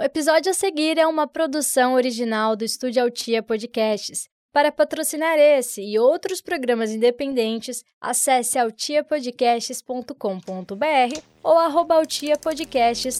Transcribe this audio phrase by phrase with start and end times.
[0.00, 4.30] O episódio a seguir é uma produção original do Estúdio Altia Podcasts.
[4.50, 11.96] Para patrocinar esse e outros programas independentes, acesse altiapodcasts.com.br ou arroba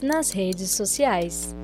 [0.00, 1.54] nas redes sociais.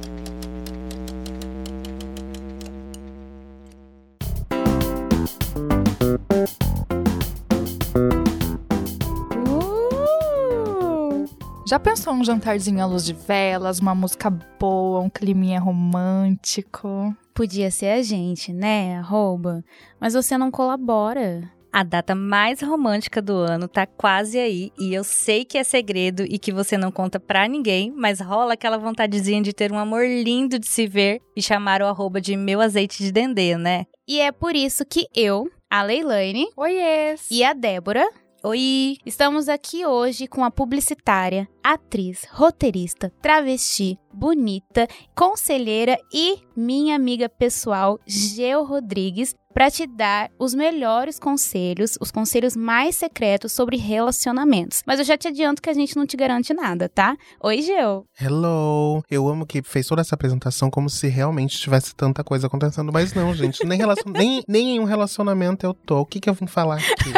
[11.69, 17.13] Já pensou um jantarzinho à luz de velas, uma música boa, um climinha romântico?
[17.35, 19.65] Podia ser a gente, né, arroba?
[19.99, 21.51] Mas você não colabora.
[21.73, 26.23] A data mais romântica do ano tá quase aí e eu sei que é segredo
[26.23, 30.07] e que você não conta pra ninguém, mas rola aquela vontadezinha de ter um amor
[30.07, 33.87] lindo de se ver e chamar o arroba de meu azeite de dendê, né?
[34.07, 37.27] E é por isso que eu, a Leilane Oiês!
[37.29, 38.09] e a Débora
[38.49, 38.99] Oi!
[39.05, 44.87] estamos aqui hoje com a publicitária, atriz, roteirista, travesti, bonita,
[45.17, 52.55] conselheira e minha amiga pessoal, Geo Rodrigues, para te dar os melhores conselhos, os conselhos
[52.55, 54.85] mais secretos sobre relacionamentos.
[54.87, 57.17] Mas eu já te adianto que a gente não te garante nada, tá?
[57.43, 58.05] Oi, Geo.
[58.21, 59.03] Hello!
[59.11, 63.13] Eu amo que fez toda essa apresentação como se realmente tivesse tanta coisa acontecendo, mas
[63.13, 63.67] não, gente.
[63.67, 64.13] Nem, relacion...
[64.15, 66.03] nem, nem em um relacionamento eu tô.
[66.03, 67.13] O que, que eu vim falar aqui?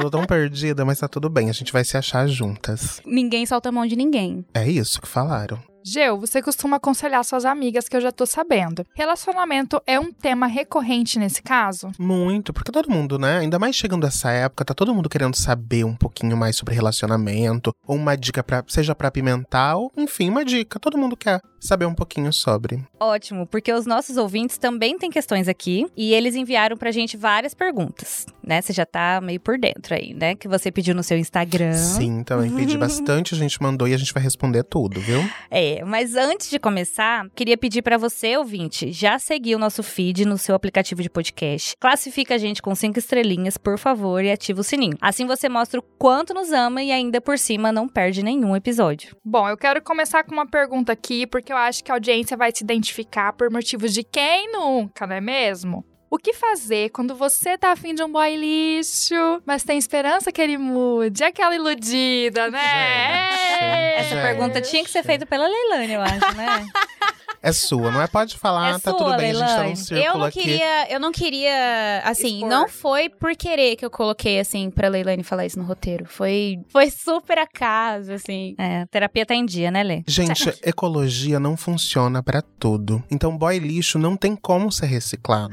[0.00, 1.50] Tô tão perdida, mas tá tudo bem.
[1.50, 3.00] A gente vai se achar juntas.
[3.04, 4.44] Ninguém solta a mão de ninguém.
[4.54, 5.58] É isso que falaram.
[5.86, 8.86] Geu, você costuma aconselhar suas amigas que eu já tô sabendo.
[8.94, 11.92] Relacionamento é um tema recorrente nesse caso?
[11.98, 13.40] Muito, porque todo mundo, né?
[13.40, 17.70] Ainda mais chegando essa época, tá todo mundo querendo saber um pouquinho mais sobre relacionamento,
[17.86, 20.80] ou uma dica para seja pra apimentar, ou enfim, uma dica.
[20.80, 22.84] Todo mundo quer saber um pouquinho sobre.
[23.00, 27.54] Ótimo, porque os nossos ouvintes também têm questões aqui e eles enviaram pra gente várias
[27.54, 28.60] perguntas, né?
[28.60, 30.34] Você já tá meio por dentro aí, né?
[30.34, 31.72] Que você pediu no seu Instagram.
[31.72, 35.20] Sim, também pedi bastante, a gente mandou e a gente vai responder tudo, viu?
[35.50, 40.24] É, mas antes de começar, queria pedir pra você, ouvinte, já seguir o nosso feed
[40.24, 41.76] no seu aplicativo de podcast.
[41.80, 44.98] Classifica a gente com cinco estrelinhas, por favor, e ativa o sininho.
[45.00, 49.16] Assim você mostra o quanto nos ama e ainda por cima não perde nenhum episódio.
[49.24, 52.50] Bom, eu quero começar com uma pergunta aqui, porque eu acho que a audiência vai
[52.54, 55.84] se identificar por motivos de quem nunca, não é mesmo?
[56.10, 60.40] O que fazer quando você tá afim de um boy lixo, mas tem esperança que
[60.40, 61.24] ele mude?
[61.24, 62.60] Aquela iludida, né?
[62.60, 64.00] Gente.
[64.00, 64.22] Essa Gente.
[64.22, 66.66] pergunta tinha que ser feita pela Leilane, eu acho, né?
[67.44, 68.06] É sua, não é?
[68.06, 70.40] Pode falar, É tá sua, tudo bem, a gente tá num círculo Eu não aqui.
[70.40, 72.48] queria, eu não queria, assim, Expor.
[72.48, 76.06] não foi por querer que eu coloquei assim pra Leilane falar isso no roteiro.
[76.06, 78.54] Foi, foi super acaso, assim.
[78.56, 80.02] É, terapia tá em dia, né, Lê?
[80.06, 83.04] Gente, ecologia não funciona pra tudo.
[83.10, 85.52] Então, boy lixo não tem como ser reciclado.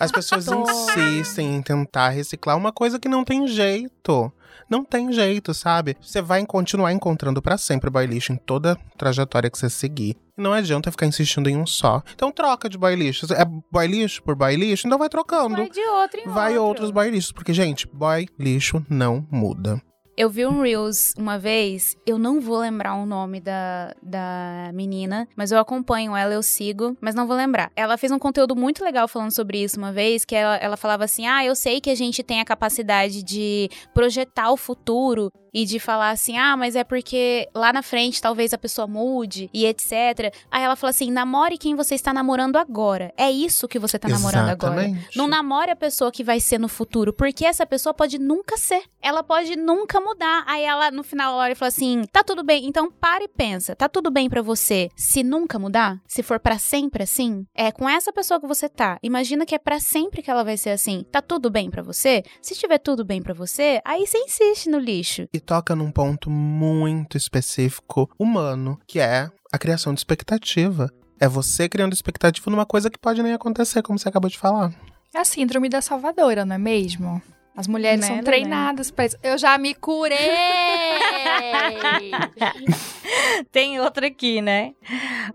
[0.00, 0.46] As pessoas
[0.96, 4.32] insistem em tentar reciclar uma coisa que não tem jeito.
[4.68, 5.96] Não tem jeito, sabe?
[6.00, 10.16] Você vai continuar encontrando pra sempre boy lixo em toda a trajetória que você seguir.
[10.36, 12.02] E não adianta ficar insistindo em um só.
[12.14, 13.26] Então troca de boy lixo.
[13.32, 14.86] É boy lixo por boy lixo?
[14.86, 15.56] Então vai trocando.
[15.56, 16.64] Vai de outro em Vai outro.
[16.68, 17.32] outros boy lixos.
[17.32, 19.80] Porque, gente, boy lixo não muda.
[20.16, 25.28] Eu vi um Reels uma vez, eu não vou lembrar o nome da, da menina,
[25.36, 27.70] mas eu acompanho ela, eu sigo, mas não vou lembrar.
[27.76, 31.04] Ela fez um conteúdo muito legal falando sobre isso uma vez, que ela, ela falava
[31.04, 35.64] assim: ah, eu sei que a gente tem a capacidade de projetar o futuro e
[35.64, 39.64] de falar assim: ah, mas é porque lá na frente talvez a pessoa mude e
[39.64, 40.30] etc.
[40.50, 43.10] Aí ela falou assim: namore quem você está namorando agora.
[43.16, 44.92] É isso que você está namorando agora.
[45.16, 48.82] Não namore a pessoa que vai ser no futuro, porque essa pessoa pode nunca ser.
[49.00, 50.44] Ela pode nunca mudar.
[50.46, 53.28] Aí ela, no final, ela olha e fala assim: tá tudo bem, então para e
[53.28, 53.74] pensa.
[53.74, 55.98] Tá tudo bem pra você se nunca mudar?
[56.06, 57.46] Se for pra sempre assim?
[57.54, 58.98] É com essa pessoa que você tá.
[59.02, 61.02] Imagina que é pra sempre que ela vai ser assim.
[61.10, 62.22] Tá tudo bem pra você?
[62.42, 65.26] Se estiver tudo bem pra você, aí você insiste no lixo.
[65.32, 70.90] E toca num ponto muito específico humano, que é a criação de expectativa.
[71.18, 74.72] É você criando expectativa numa coisa que pode nem acontecer, como você acabou de falar.
[75.14, 77.22] É a síndrome da salvadora, não é mesmo?
[77.56, 78.26] As mulheres Né, são Lelê?
[78.26, 79.16] treinadas pra isso.
[79.22, 80.18] Eu já me curei!
[83.50, 84.72] Tem outra aqui, né?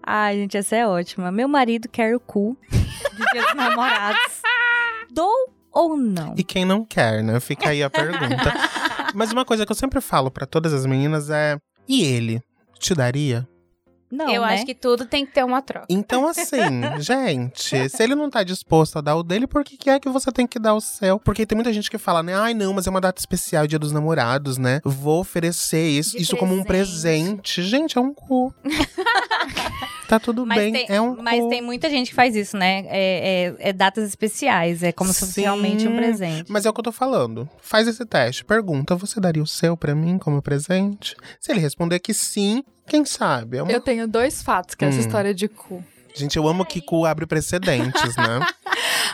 [0.04, 1.32] Ai, gente, essa é ótima.
[1.32, 4.20] Meu marido quer o cu de dos namorados.
[5.10, 5.34] Dou
[5.72, 6.36] ou não?
[6.38, 7.40] E quem não quer, né?
[7.40, 8.54] Fica aí a pergunta.
[9.14, 12.42] Mas uma coisa que eu sempre falo pra todas as meninas é: e ele?
[12.80, 13.48] Te daria?
[14.12, 14.54] Não, eu né?
[14.54, 15.86] acho que tudo tem que ter uma troca.
[15.90, 16.58] Então, assim,
[17.00, 20.10] gente, se ele não tá disposto a dar o dele, por que, que é que
[20.10, 21.20] você tem que dar o seu?
[21.20, 22.34] Porque tem muita gente que fala, né?
[22.36, 24.82] Ai, não, mas é uma data especial, dia dos namorados, né?
[24.84, 27.52] Vou oferecer isso, De isso como um presente.
[27.52, 27.64] presente.
[27.64, 28.54] Gente, é um cu.
[30.08, 31.50] tá tudo Mas, bem, tem, é um mas cu.
[31.50, 32.86] tem muita gente que faz isso, né?
[32.88, 35.42] É, é- é datas especiais, é como se fosse Sim.
[35.42, 36.52] realmente um presente.
[36.52, 37.50] Mas é o que eu tô falando.
[37.62, 38.44] Faz esse teste.
[38.44, 41.16] Pergunta: você daria o seu pra mim como presente?
[41.40, 43.58] Se ele responder que sim, Quem sabe?
[43.58, 43.72] É uma...
[43.72, 45.02] Eu tenho dois fatos que é essa Hum.
[45.02, 45.84] história de cu.
[46.14, 48.40] Gente, eu amo que cu abre precedentes, né?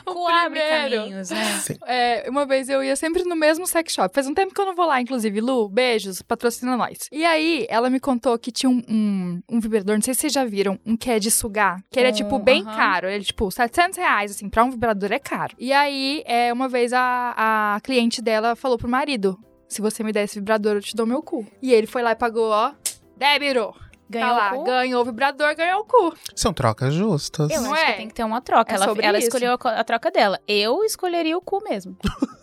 [0.05, 1.43] Cu abre caminhos, né?
[1.59, 1.73] Sim.
[1.85, 4.13] É, uma vez eu ia sempre no mesmo sex shop.
[4.13, 5.41] Faz um tempo que eu não vou lá, inclusive.
[5.41, 6.97] Lu, beijos, patrocina nós.
[7.11, 10.33] E aí, ela me contou que tinha um, um, um vibrador, não sei se vocês
[10.33, 11.81] já viram, um que é de sugar.
[11.91, 12.75] Que ele é, tipo, bem aham.
[12.75, 13.07] caro.
[13.07, 15.55] Ele é, tipo, 700 reais, assim, pra um vibrador é caro.
[15.59, 17.33] E aí, é, uma vez a,
[17.75, 19.37] a cliente dela falou pro marido,
[19.67, 21.45] se você me der esse vibrador, eu te dou meu cu.
[21.61, 22.71] E ele foi lá e pagou, ó,
[23.17, 23.73] débito.
[24.09, 24.63] Ganhou tá lá, o cu?
[24.63, 26.15] ganhou o vibrador, ganhou o cu.
[26.35, 27.49] São trocas justas.
[27.51, 27.91] Eu Não acho é?
[27.91, 28.71] que tem que ter uma troca.
[28.71, 29.27] É ela sobre ela isso.
[29.27, 30.39] escolheu a, a troca dela.
[30.47, 31.97] Eu escolheria o cu mesmo.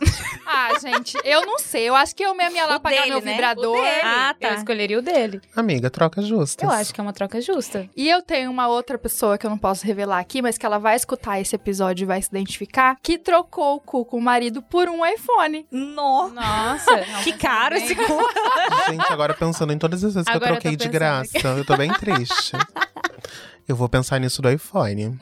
[0.46, 1.88] Ah, gente, eu não sei.
[1.88, 3.32] Eu acho que eu mesmo ia lá O pagar dele, meu né?
[3.32, 3.78] vibrador.
[3.78, 4.00] O dele.
[4.04, 4.48] Ah, tá.
[4.48, 5.40] Eu escolheria o dele.
[5.56, 6.62] Amiga, trocas justas.
[6.62, 7.88] Eu acho que é uma troca justa.
[7.96, 10.78] E eu tenho uma outra pessoa que eu não posso revelar aqui, mas que ela
[10.78, 14.60] vai escutar esse episódio e vai se identificar, que trocou o cu com o marido
[14.62, 15.66] por um iPhone.
[15.70, 16.28] Nó.
[16.28, 17.04] Nossa.
[17.24, 18.18] Que caro esse cu.
[18.90, 21.60] Gente, agora pensando em todas as vezes que eu Agora eu troquei de pensando graça,
[21.60, 22.52] eu tô bem triste.
[23.66, 25.18] Eu vou pensar nisso do iPhone.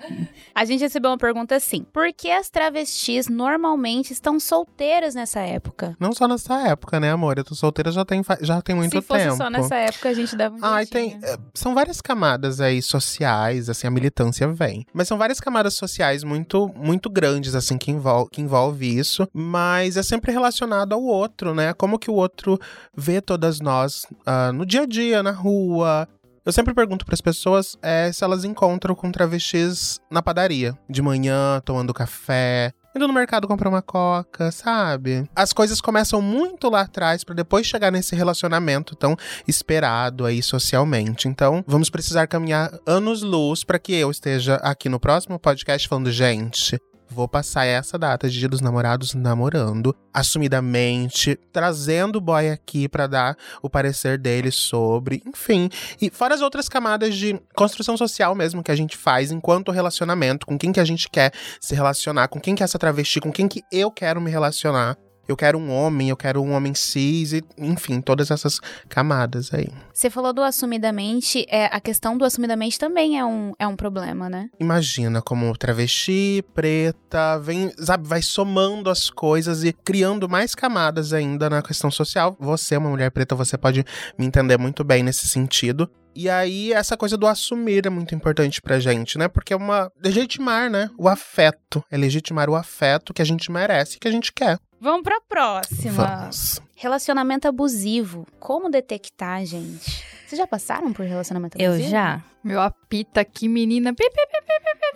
[0.52, 5.96] A gente recebeu uma pergunta assim: Por que as travestis normalmente estão solteiras nessa época?
[6.00, 7.38] Não só nessa época, né, amor?
[7.38, 9.36] Eu tô solteira já tem, já tem muito Se fosse tempo.
[9.36, 11.20] só nessa época, a gente dava um Ai, tem.
[11.22, 14.84] é, São várias camadas aí sociais, assim, a militância vem.
[14.92, 19.28] Mas são várias camadas sociais muito, muito grandes, assim, que, envol que envolve isso.
[19.32, 21.72] Mas é sempre relacionado ao outro, né?
[21.74, 22.58] Como que o outro
[22.92, 26.08] vê todas nós ah, no dia a dia, na rua.
[26.44, 31.00] Eu sempre pergunto para as pessoas é, se elas encontram com travestis na padaria, de
[31.00, 35.28] manhã, tomando café, indo no mercado comprar uma coca, sabe?
[35.36, 39.16] As coisas começam muito lá atrás para depois chegar nesse relacionamento tão
[39.46, 41.28] esperado aí socialmente.
[41.28, 46.76] Então, vamos precisar caminhar anos-luz para que eu esteja aqui no próximo podcast falando, gente.
[47.14, 53.06] Vou passar essa data de Dia dos Namorados namorando, assumidamente, trazendo o boy aqui pra
[53.06, 55.68] dar o parecer dele sobre, enfim.
[56.00, 60.46] E fora as outras camadas de construção social mesmo que a gente faz enquanto relacionamento,
[60.46, 63.30] com quem que a gente quer se relacionar, com quem que é essa travesti, com
[63.30, 64.96] quem que eu quero me relacionar.
[65.28, 69.68] Eu quero um homem, eu quero um homem cis, e, enfim, todas essas camadas aí.
[69.92, 74.28] Você falou do assumidamente, é, a questão do assumidamente também é um, é um problema,
[74.28, 74.48] né?
[74.58, 81.48] Imagina como travesti, preta, vem, sabe, vai somando as coisas e criando mais camadas ainda
[81.48, 82.36] na questão social.
[82.40, 83.84] Você, é uma mulher preta, você pode
[84.18, 85.88] me entender muito bem nesse sentido.
[86.14, 89.28] E aí, essa coisa do assumir é muito importante pra gente, né?
[89.28, 89.90] Porque é uma.
[90.02, 90.90] legitimar, né?
[90.98, 91.82] O afeto.
[91.90, 94.58] É legitimar o afeto que a gente merece e que a gente quer.
[94.80, 95.92] Vamos pra próxima.
[95.92, 96.60] Vamos.
[96.74, 98.26] Relacionamento abusivo.
[98.40, 100.04] Como detectar, gente?
[100.26, 101.90] Vocês já passaram por relacionamento Eu abusivo?
[101.90, 102.22] já.
[102.42, 103.94] Meu apita aqui, menina.
[103.94, 104.42] Pi, pi, pi,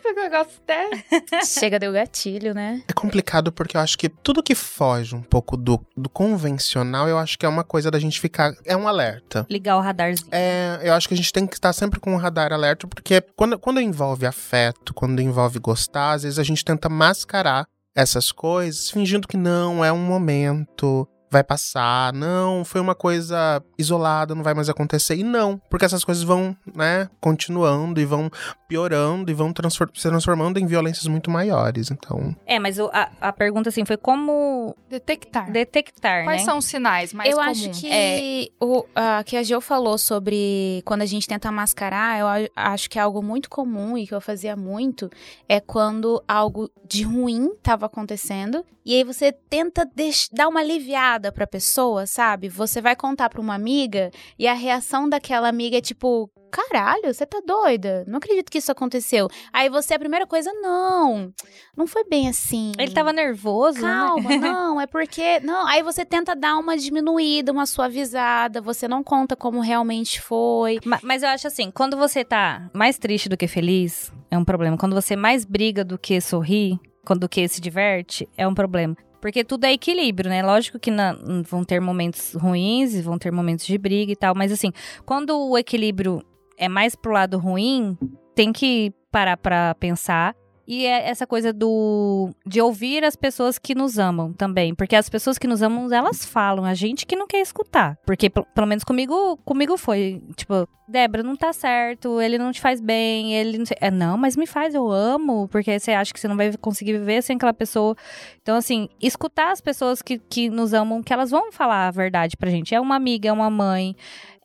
[0.06, 0.91] pi, pi, negócio até.
[1.44, 2.82] Chega, deu gatilho, né?
[2.88, 7.19] É complicado porque eu acho que tudo que foge um pouco do, do convencional, eu
[7.19, 8.53] acho que é uma coisa da gente ficar.
[8.64, 9.47] É um alerta.
[9.50, 10.29] Ligar o radarzinho.
[10.32, 13.20] É, eu acho que a gente tem que estar sempre com o radar alerta, porque
[13.35, 18.91] quando, quando envolve afeto, quando envolve gostar, às vezes a gente tenta mascarar essas coisas,
[18.91, 24.55] fingindo que não, é um momento, vai passar, não, foi uma coisa isolada, não vai
[24.55, 25.17] mais acontecer.
[25.17, 28.31] E não, porque essas coisas vão, né, continuando e vão
[28.67, 31.91] piorando e vão transfor- se transformando em violências muito maiores.
[31.91, 35.50] Então, É, mas o- a, a pergunta assim foi como Detectar.
[35.53, 36.44] detectar, Quais né?
[36.44, 37.69] são os sinais mais eu comuns?
[37.69, 42.19] acho que É, o a, que a Jo falou sobre quando a gente tenta mascarar,
[42.19, 45.11] eu acho que é algo muito comum e que eu fazia muito
[45.49, 49.88] é quando algo de ruim estava acontecendo e aí você tenta
[50.33, 52.49] dar uma aliviada pra pessoa, sabe?
[52.49, 57.26] Você vai contar pra uma amiga e a reação daquela amiga é tipo Caralho, você
[57.26, 58.04] tá doida?
[58.06, 59.28] Não acredito que isso aconteceu.
[59.52, 61.30] Aí você, a primeira coisa, não,
[61.76, 62.73] não foi bem assim.
[62.78, 63.88] Ele tava nervoso, né?
[63.92, 65.40] Calma, não, é porque.
[65.40, 70.78] Não, aí você tenta dar uma diminuída, uma suavizada, você não conta como realmente foi.
[70.85, 74.45] Ma- Mas eu acho assim, quando você tá mais triste do que feliz, é um
[74.45, 74.78] problema.
[74.78, 78.97] Quando você mais briga do que sorri, quando do que se diverte, é um problema.
[79.20, 80.42] Porque tudo é equilíbrio, né?
[80.42, 81.16] Lógico que na-
[81.49, 84.73] vão ter momentos ruins e vão ter momentos de briga e tal, mas assim,
[85.04, 86.23] quando o equilíbrio
[86.58, 87.96] é mais pro lado ruim,
[88.35, 90.35] tem que parar pra pensar.
[90.66, 95.08] E é essa coisa do de ouvir as pessoas que nos amam também, porque as
[95.08, 97.96] pessoas que nos amam, elas falam, a gente que não quer escutar.
[98.04, 102.61] Porque pe- pelo menos comigo, comigo foi, tipo, Débora, não tá certo, ele não te
[102.61, 103.76] faz bem, ele não sei.
[103.80, 106.92] É, não, mas me faz, eu amo, porque você acha que você não vai conseguir
[106.92, 107.96] viver sem aquela pessoa.
[108.42, 112.37] Então, assim, escutar as pessoas que, que nos amam, que elas vão falar a verdade
[112.37, 112.75] pra gente.
[112.75, 113.96] É uma amiga, é uma mãe,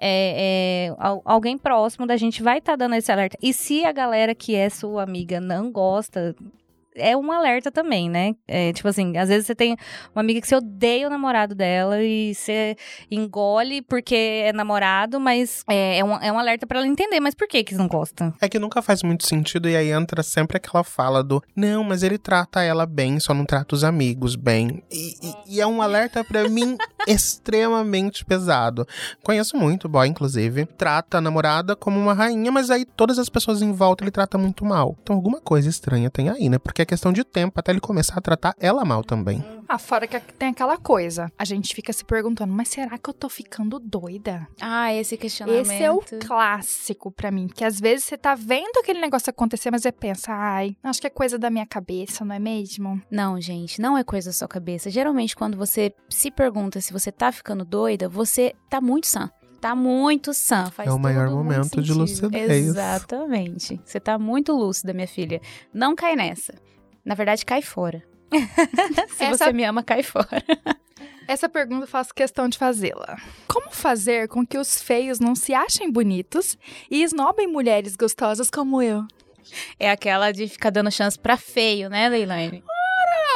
[0.01, 3.37] é, é al- alguém próximo da gente vai estar dando esse alerta.
[3.41, 6.35] E se a galera que é sua amiga não gosta,
[6.95, 8.35] é um alerta também, né?
[8.47, 9.77] É, tipo assim, às vezes você tem
[10.13, 12.75] uma amiga que você odeia o namorado dela e você
[13.09, 17.19] engole porque é namorado, mas é, é, um, é um alerta para ela entender.
[17.19, 18.33] Mas por que que não gosta?
[18.41, 22.03] É que nunca faz muito sentido e aí entra sempre aquela fala do não, mas
[22.03, 24.83] ele trata ela bem, só não trata os amigos bem.
[24.91, 28.85] E, e, e é um alerta para mim extremamente pesado.
[29.23, 33.61] Conheço muito boy, inclusive, trata a namorada como uma rainha, mas aí todas as pessoas
[33.61, 34.97] em volta ele trata muito mal.
[35.01, 36.57] Então alguma coisa estranha tem aí, né?
[36.57, 39.41] Porque questão de tempo até ele começar a tratar ela mal também.
[39.65, 41.31] Ah, fora que tem aquela coisa.
[41.37, 44.45] A gente fica se perguntando, mas será que eu tô ficando doida?
[44.59, 45.71] Ah, esse questionamento.
[45.71, 47.47] Esse é o clássico pra mim.
[47.47, 51.07] Que às vezes você tá vendo aquele negócio acontecer, mas você pensa, ai, acho que
[51.07, 53.01] é coisa da minha cabeça, não é mesmo?
[53.09, 54.89] Não, gente, não é coisa da sua cabeça.
[54.89, 59.31] Geralmente, quando você se pergunta se você tá ficando doida, você tá muito sã.
[59.61, 60.71] Tá muito sã.
[60.71, 62.49] Faz É o maior momento de lucidez.
[62.49, 63.79] Exatamente.
[63.85, 65.39] Você tá muito lúcida, minha filha.
[65.71, 66.55] Não cai nessa.
[67.03, 68.03] Na verdade, cai fora.
[69.09, 70.43] se Essa- você me ama, cai fora.
[71.27, 73.17] Essa pergunta eu faço questão de fazê-la.
[73.47, 76.57] Como fazer com que os feios não se achem bonitos
[76.89, 79.05] e esnobem mulheres gostosas como eu?
[79.79, 82.63] É aquela de ficar dando chance pra feio, né, Leilane?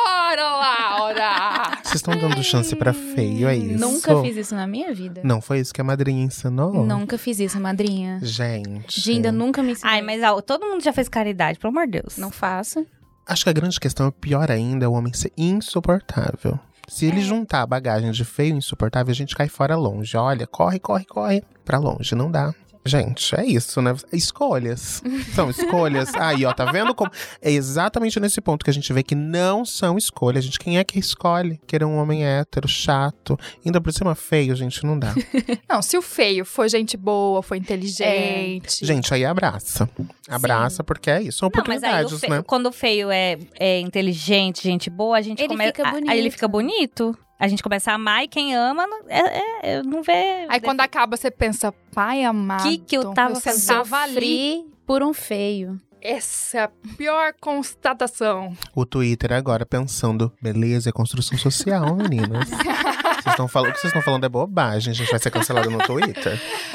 [0.08, 1.78] Ora, Laura!
[1.84, 3.80] Vocês estão dando chance pra feio, é isso?
[3.80, 5.22] Nunca fiz isso na minha vida.
[5.24, 6.86] Não foi isso que a madrinha ensinou?
[6.86, 8.20] Nunca fiz isso, madrinha.
[8.22, 9.00] Gente.
[9.00, 9.94] Ginda nunca me ensinou.
[9.94, 12.18] Ai, mas ó, todo mundo já fez caridade, pelo amor de Deus.
[12.18, 12.86] Não faço.
[13.28, 16.60] Acho que a grande questão é pior ainda é o homem ser insuportável.
[16.88, 17.10] Se É.
[17.10, 20.16] ele juntar a bagagem de feio e insuportável, a gente cai fora longe.
[20.16, 21.44] Olha, corre, corre, corre.
[21.64, 22.54] Pra longe, não dá.
[22.86, 23.96] Gente, é isso, né?
[24.14, 25.02] Escolhas.
[25.34, 26.14] São escolhas.
[26.16, 27.10] Aí, ó, tá vendo como.
[27.42, 30.60] É exatamente nesse ponto que a gente vê que não são escolhas, gente.
[30.60, 33.38] Quem é que escolhe querer um homem hétero, chato?
[33.66, 35.14] Ainda por cima feio, gente, não dá.
[35.68, 38.86] Não, se o feio for gente boa, for inteligente.
[38.86, 39.90] gente, aí abraça.
[40.30, 41.40] Abraça, porque é isso.
[41.40, 42.44] São Não, mas aí o oportunidades, fe- né?
[42.46, 45.72] quando o feio é, é inteligente, gente boa, a gente Ele começa.
[45.74, 46.32] fica a- Aí ele bonito.
[46.34, 47.18] fica bonito.
[47.40, 49.42] A gente começa a amar e quem ama não, é,
[49.78, 50.46] é- não vê.
[50.48, 52.64] Aí quando acaba, você pensa, pai amado.
[52.64, 53.78] Que que eu tava você fazendo?
[53.78, 54.66] tava ali.
[54.86, 55.80] Por um feio.
[56.02, 58.56] Essa é a pior constatação.
[58.76, 62.48] O Twitter agora pensando, beleza, é construção social, meninas.
[63.26, 65.72] Vocês estão falando, o que vocês estão falando é bobagem, a gente vai ser cancelado
[65.72, 66.40] no Twitter.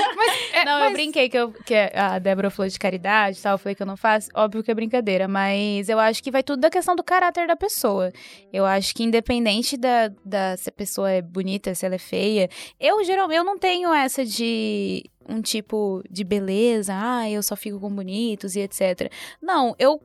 [0.70, 3.58] Não, eu mas- brinquei que, eu, que a Débora falou de caridade e tal, eu
[3.58, 4.28] falei que eu não faço.
[4.34, 7.56] Óbvio que é brincadeira, mas eu acho que vai tudo da questão do caráter da
[7.56, 8.12] pessoa.
[8.52, 12.48] Eu acho que independente da, da se a pessoa é bonita, se ela é feia,
[12.78, 17.78] eu geralmente eu não tenho essa de um tipo de beleza, ah, eu só fico
[17.78, 19.10] com bonitos e etc.
[19.40, 20.00] Não, eu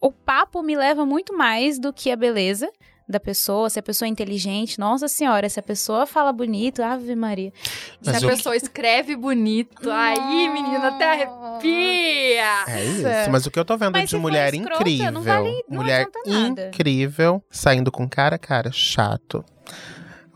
[0.00, 2.70] o papo me leva muito mais do que a beleza
[3.08, 7.14] da pessoa, se a pessoa é inteligente, nossa senhora, se a pessoa fala bonito, ave
[7.14, 7.52] Maria.
[8.04, 12.64] Mas Se a o- pessoa escreve bonito, aí, menina, até arrepia.
[12.68, 15.12] É isso, mas o que eu tô vendo Mas de se for mulher escrota, incrível,
[15.12, 19.44] não vale- não mulher incrível, saindo com cara a cara, chato.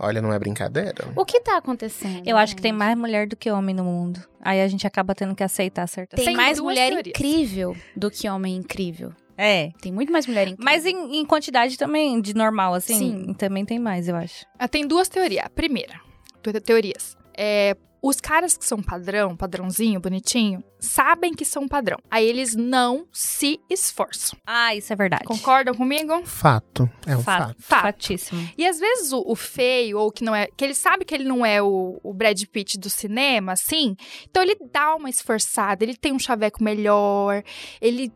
[0.00, 1.08] Olha, não é brincadeira?
[1.16, 2.22] O que tá acontecendo?
[2.25, 4.20] Eu acho que tem mais mulher do que homem no mundo.
[4.40, 7.08] Aí a gente acaba tendo que aceitar certas Tem Sem mais mulher teorias.
[7.08, 9.12] incrível do que homem incrível.
[9.38, 9.71] É.
[9.80, 10.64] Tem muito mais mulher incrível.
[10.64, 13.35] Mas em, em quantidade também, de normal, assim, Sim.
[13.35, 14.45] também tem mais, eu acho.
[14.59, 15.47] Ah, Tem duas teorias.
[15.47, 16.00] A primeira,
[16.42, 17.16] te- teorias.
[17.37, 21.99] É, os caras que são padrão, padrãozinho, bonitinho, sabem que são padrão.
[22.11, 24.38] Aí eles não se esforçam.
[24.47, 25.25] Ah, isso é verdade.
[25.25, 26.21] Concordam comigo?
[26.25, 26.88] Fato.
[27.07, 27.38] É um Fato.
[27.49, 27.57] fato.
[27.62, 27.83] Fato.
[27.83, 28.49] Fatíssimo.
[28.59, 30.49] E às vezes o, o feio, ou que não é.
[30.57, 33.97] Que ele sabe que ele não é o, o Brad Pitt do cinema, assim.
[34.28, 37.42] Então ele dá uma esforçada, ele tem um chaveco melhor,
[37.80, 38.12] ele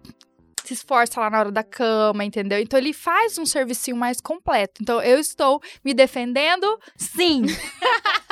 [0.72, 2.58] se esforça lá na hora da cama, entendeu?
[2.58, 4.80] Então ele faz um servicinho mais completo.
[4.80, 7.44] Então eu estou me defendendo, sim.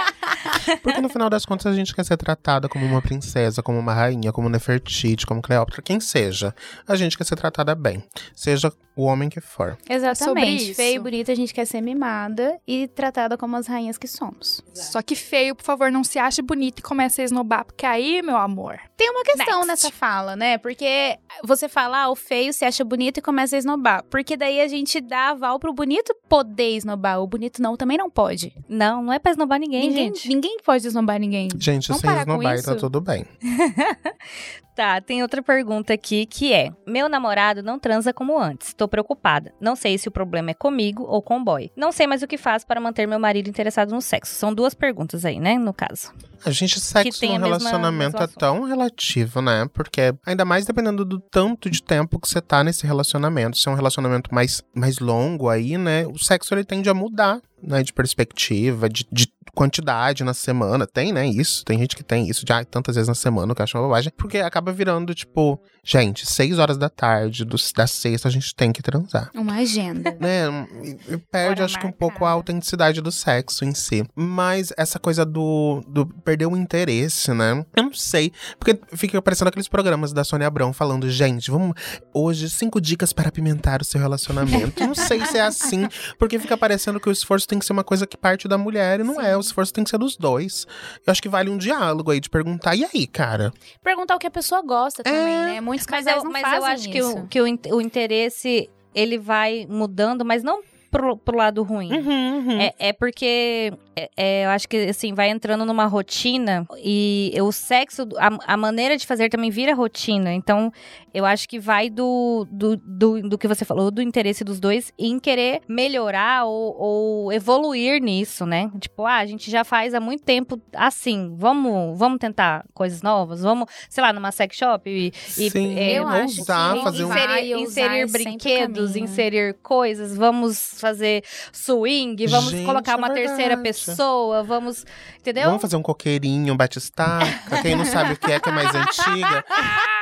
[0.83, 3.93] Porque no final das contas a gente quer ser tratada como uma princesa, como uma
[3.93, 6.55] rainha, como Nefertiti, como Cleópatra, quem seja.
[6.87, 8.03] A gente quer ser tratada bem.
[8.35, 9.78] Seja o homem que for.
[9.88, 10.71] Exatamente.
[10.71, 10.75] isso.
[10.75, 14.61] Feio e bonita, a gente quer ser mimada e tratada como as rainhas que somos.
[14.75, 18.21] Só que feio, por favor, não se ache bonito e comece a esnobar, porque aí,
[18.21, 18.78] meu amor.
[18.97, 19.66] Tem uma questão Next.
[19.66, 20.59] nessa fala, né?
[20.59, 24.04] Porque você fala, ah, o feio se acha bonito e começa a esnobar.
[24.11, 27.21] Porque daí a gente dá aval pro bonito poder esnobar.
[27.21, 28.52] O bonito não, também não pode.
[28.69, 30.28] Não, não é pra esnobar ninguém, ninguém, gente.
[30.28, 31.49] ninguém pode esnobar ninguém.
[31.57, 32.64] Gente, Vamos sem esnobar, isso?
[32.64, 33.25] tá tudo bem.
[34.81, 38.73] Tá, tem outra pergunta aqui que é: Meu namorado não transa como antes.
[38.73, 39.53] Tô preocupada.
[39.61, 41.71] Não sei se o problema é comigo ou com o boy.
[41.77, 44.35] Não sei mais o que faço para manter meu marido interessado no sexo.
[44.37, 45.59] São duas perguntas aí, né?
[45.59, 46.15] No caso.
[46.47, 49.69] A gente, sexo mesma- relacionamento mesmo é tão relativo, né?
[49.75, 53.59] Porque ainda mais dependendo do tanto de tempo que você tá nesse relacionamento.
[53.59, 56.07] Se é um relacionamento mais, mais longo aí, né?
[56.07, 57.83] O sexo ele tende a mudar, né?
[57.83, 60.87] De perspectiva, de, de quantidade na semana.
[60.87, 61.26] Tem, né?
[61.26, 61.64] Isso.
[61.64, 63.85] Tem gente que tem isso de ah, tantas vezes na semana, que eu acho uma
[63.85, 64.12] bobagem.
[64.17, 68.73] Porque acaba virando, tipo, gente, seis horas da tarde, do, da sexta, a gente tem
[68.73, 69.31] que transar.
[69.35, 70.17] Uma agenda.
[70.21, 70.67] Né?
[70.85, 74.05] E- e Perde, Hora acho que um pouco a autenticidade do sexo em si.
[74.14, 77.64] Mas essa coisa do, do perder o interesse, né?
[77.76, 78.33] Eu não sei.
[78.59, 81.75] Porque fica aparecendo aqueles programas da Sônia Abrão falando, gente, vamos.
[82.14, 84.81] Hoje, cinco dicas para apimentar o seu relacionamento.
[84.87, 85.88] Não sei se é assim,
[86.19, 89.00] porque fica parecendo que o esforço tem que ser uma coisa que parte da mulher
[89.00, 89.37] e não é.
[89.37, 90.66] O esforço tem que ser dos dois.
[91.07, 93.52] Eu acho que vale um diálogo aí de perguntar, e aí, cara?
[93.83, 95.61] Perguntar o que a pessoa gosta também, né?
[95.61, 97.19] Muitos Mas, casais eu, não mas fazem eu acho que, isso.
[97.19, 101.93] o, que o, o interesse ele vai mudando, mas não pro, pro lado ruim.
[101.93, 102.61] Uhum.
[102.61, 107.53] É, é porque é, é, eu acho que assim vai entrando numa rotina e o
[107.53, 110.33] sexo, a, a maneira de fazer também vira rotina.
[110.33, 110.73] Então
[111.13, 114.93] eu acho que vai do, do, do, do que você falou, do interesse dos dois
[114.99, 118.71] em querer melhorar ou, ou evoluir nisso, né?
[118.81, 123.43] Tipo, ah, a gente já faz há muito tempo assim, vamos, vamos tentar coisas novas,
[123.43, 127.05] vamos, sei lá, numa sex shop e, e Sim, é, eu acho ousar que fazer
[127.05, 127.09] um.
[127.09, 131.23] inserir, usar inserir brinquedos, inserir coisas, vamos fazer
[131.53, 133.63] swing, vamos Gente, colocar é uma terceira verdade.
[133.63, 134.85] pessoa, vamos,
[135.19, 135.45] entendeu?
[135.45, 137.63] Vamos fazer um coqueirinho, um batistaca.
[137.63, 139.45] Quem não sabe o que é, que é mais antiga,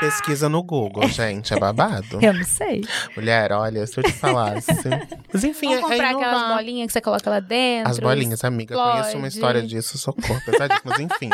[0.01, 1.53] pesquisa no Google, gente.
[1.53, 2.19] É babado.
[2.23, 2.85] Eu não sei.
[3.17, 4.67] Mulher, olha, se eu te falasse.
[5.33, 7.91] Mas enfim, Vamos é, é comprar aquelas bolinhas que você coloca lá dentro.
[7.91, 8.75] As bolinhas, amiga.
[8.75, 10.41] eu Conheço uma história disso, socorro.
[10.45, 10.83] Pesadíssimo.
[10.85, 11.31] Mas enfim,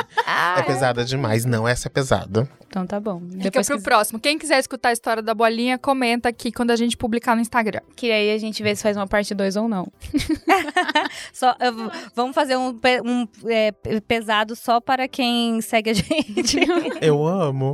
[0.59, 1.45] é pesada demais.
[1.45, 2.49] Não, essa é pesada.
[2.67, 3.21] Então tá bom.
[3.21, 3.85] Fica Depois pro que...
[3.85, 4.19] próximo.
[4.19, 7.81] Quem quiser escutar a história da bolinha, comenta aqui quando a gente publicar no Instagram.
[7.95, 9.87] que aí a gente vê se faz uma parte 2 ou não.
[11.33, 16.59] Só, eu vamos fazer um, um, é, pe- pesado só para quem segue a gente.
[17.01, 17.73] Eu amo.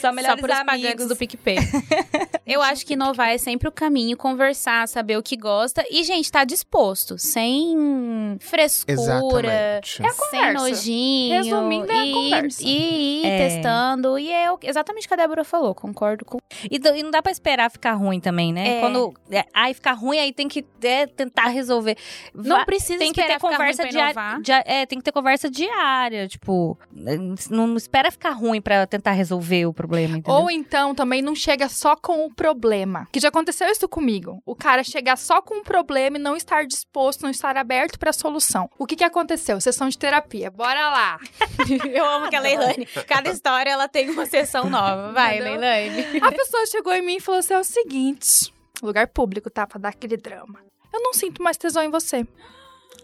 [0.00, 1.06] só Só melhores para os amigos.
[1.08, 1.56] do PicPay.
[2.46, 6.30] Eu acho que inovar é sempre o caminho, conversar, saber o que gosta e, gente,
[6.30, 10.02] tá disposto, sem frescura, Exatamente.
[10.02, 10.52] É a sem conversa.
[10.52, 11.42] nojinho.
[11.42, 12.62] Resumindo, é a e, conversa.
[12.64, 13.48] E ir É.
[13.48, 14.18] testando.
[14.18, 16.38] E é exatamente o que a Débora falou, concordo com.
[16.70, 18.78] E, e não dá pra esperar ficar ruim também, né?
[18.78, 18.80] É.
[18.80, 19.14] Quando.
[19.30, 20.62] É, ai, ficar ruim, aí tem que
[21.02, 21.96] é, tentar resolver.
[22.34, 24.40] Não precisa tem que esperar ter ficar ruim conversa pra diária.
[24.42, 26.28] dia- é, tem que ter conversa diária.
[26.28, 26.78] Tipo,
[27.50, 30.40] não espera ficar ruim pra tentar resolver o problema, entendeu?
[30.40, 33.06] Ou então também não chega só com o problema.
[33.12, 34.40] Que já aconteceu isso comigo.
[34.44, 38.12] O cara chegar só com o problema e não estar disposto, não estar aberto pra
[38.12, 38.68] solução.
[38.78, 39.60] O que que aconteceu?
[39.60, 40.50] Sessão de terapia.
[40.50, 41.18] Bora lá.
[41.92, 45.12] Eu amo que a Leilane, cada história ela tem uma sessão nova.
[45.12, 45.40] Vai?
[45.40, 46.20] Leilane.
[46.20, 49.66] A pessoa chegou em mim e falou assim: é o seguinte: lugar público, tá?
[49.66, 50.60] Pra dar aquele drama.
[50.92, 52.26] Eu não sinto mais tesão em você.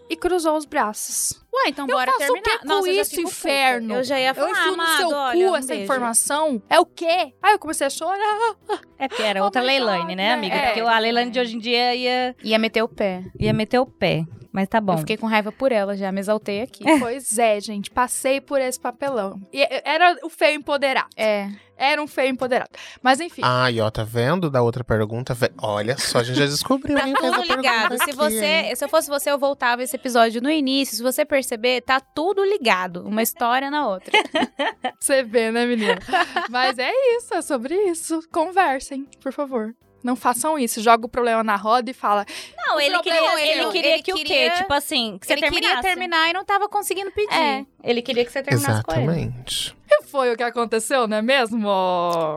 [0.09, 1.31] E cruzou os braços.
[1.53, 2.43] Ué, então Eu bora faço o terminar.
[2.43, 3.35] que com Nossa, eu já isso, fico puta.
[3.35, 3.93] inferno?
[3.95, 5.83] Eu já ia Eu falar, enfio no seu olha, cu um essa beijo.
[5.83, 6.61] informação.
[6.69, 7.33] É o quê?
[7.41, 8.55] Aí eu comecei a chorar.
[8.97, 10.33] É porque era Oh outra Leilane, God, né, né?
[10.33, 10.55] amiga?
[10.55, 10.65] É.
[10.67, 13.23] Porque a Leilane de hoje em dia ia, Ia meter o pé.
[13.39, 14.23] ia meter o pé.
[14.51, 14.93] Mas tá bom.
[14.93, 16.83] Eu fiquei com raiva por ela já, me exaltei aqui.
[16.99, 17.89] Pois é, gente.
[17.89, 19.41] Passei por esse papelão.
[19.51, 21.07] E era o feio empoderado.
[21.15, 21.49] É.
[21.83, 22.71] Era um feio empoderado.
[23.01, 23.41] Mas enfim.
[23.43, 25.35] Ai, ó, tá vendo da outra pergunta?
[25.61, 26.97] Olha só, a gente já descobriu.
[26.97, 27.97] Tá tudo ligado.
[27.97, 28.75] Se aqui, você, hein?
[28.75, 30.95] se eu fosse você, eu voltava esse episódio no início.
[30.95, 34.11] Se você perceber, tá tudo ligado, uma história na outra.
[34.99, 35.99] Você vê, né, menina?
[36.49, 38.21] Mas é isso, é sobre isso.
[38.31, 39.75] Conversem, por favor.
[40.03, 40.81] Não façam isso.
[40.81, 42.25] Joga o problema na roda e fala.
[42.57, 44.23] Não, O ele queria, é ele queria Ele que o quê?
[44.23, 45.87] queria- Tipo assim, que você ele queria terminasse.
[45.87, 47.33] terminar e não tava conseguindo pedir.
[47.33, 49.01] É, ele queria que você terminasse com ele.
[49.03, 49.75] Exatamente.
[49.87, 51.67] Que foi o que aconteceu, não é mesmo?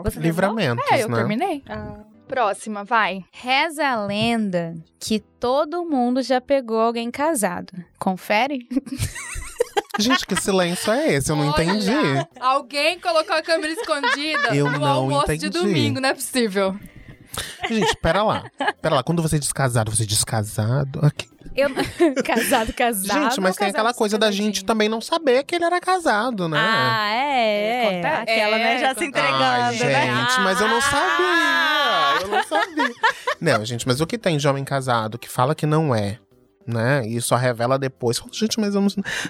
[0.04, 1.16] Você Livramentos, É, eu né?
[1.16, 1.60] terminei.
[1.60, 2.06] terminou?
[2.28, 3.24] Próxima, vai.
[3.32, 7.72] Reza a lenda que todo mundo já pegou alguém casado.
[8.00, 8.66] Confere?
[9.98, 11.30] Gente, que silêncio é esse?
[11.32, 11.90] Eu não Olha, entendi.
[12.38, 15.50] Alguém colocou a câmera escondida Eu no não almoço de entendi.
[15.58, 16.76] domingo, não é possível.
[17.68, 18.44] Gente, pera lá.
[18.80, 21.00] Pera lá, quando você diz casado, você diz casado?
[21.04, 21.28] Aqui.
[21.54, 21.70] Eu...
[22.24, 23.22] casado, casado.
[23.22, 26.58] Gente, mas tem aquela coisa da gente também não saber que ele era casado, né?
[26.60, 28.06] Ah, é, é.
[28.06, 30.38] Aquela, né, É, já se entregando, Ai, gente, né?
[30.42, 30.82] mas eu não Ah!
[30.82, 32.22] sabia.
[32.22, 32.94] Eu não sabia.
[33.40, 36.18] Não, gente, mas o que tem de homem casado que fala que não é,
[36.66, 37.06] né?
[37.06, 38.18] E só revela depois.
[38.18, 38.88] Fala, gente, mas eu não,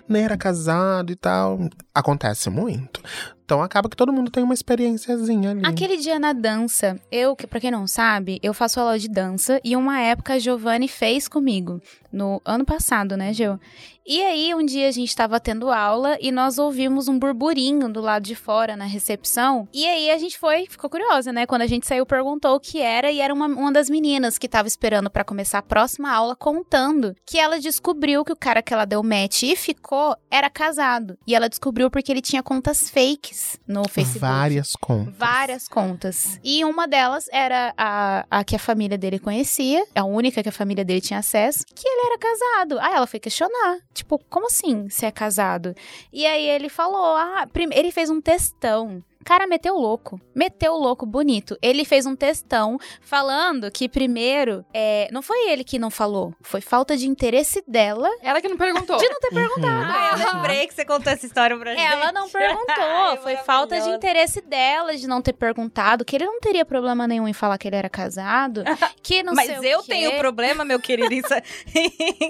[0.08, 1.58] nem era casado e tal.
[1.94, 3.00] Acontece muito.
[3.46, 5.62] Então acaba que todo mundo tem uma experiênciazinha ali.
[5.64, 9.60] Aquele dia na dança, eu, que pra quem não sabe, eu faço aula de dança
[9.62, 11.80] e uma época a Giovanni fez comigo,
[12.12, 13.60] no ano passado, né, Gil?
[14.08, 18.00] E aí, um dia a gente tava tendo aula e nós ouvimos um burburinho do
[18.00, 19.68] lado de fora na recepção.
[19.74, 21.44] E aí a gente foi, ficou curiosa, né?
[21.44, 24.48] Quando a gente saiu, perguntou o que era e era uma, uma das meninas que
[24.48, 28.72] tava esperando pra começar a próxima aula contando que ela descobriu que o cara que
[28.72, 31.18] ela deu match e ficou era casado.
[31.26, 34.20] E ela descobriu porque ele tinha contas fakes fakes no Facebook.
[34.20, 35.14] Várias contas.
[35.16, 36.40] Várias contas.
[36.42, 40.52] E uma delas era a, a que a família dele conhecia, a única que a
[40.52, 42.78] família dele tinha acesso, que ele era casado.
[42.80, 43.78] Aí ela foi questionar.
[43.92, 45.74] Tipo, como assim você é casado?
[46.12, 49.02] E aí ele falou: ah, ele fez um textão.
[49.26, 50.20] Cara, meteu o louco.
[50.32, 51.58] Meteu o louco bonito.
[51.60, 56.32] Ele fez um textão falando que, primeiro, é, não foi ele que não falou.
[56.42, 58.96] Foi falta de interesse dela Ela que não perguntou.
[58.98, 59.84] de não ter perguntado.
[59.84, 61.84] Ah, eu lembrei que você contou essa história pra gente.
[61.84, 62.64] Ela não perguntou.
[62.78, 66.04] Ai, Foi falta de interesse dela de não ter perguntado.
[66.04, 68.62] Que ele não teria problema nenhum em falar que ele era casado.
[69.02, 69.88] Que não Mas sei o eu quê.
[69.88, 71.26] tenho problema, meu querido,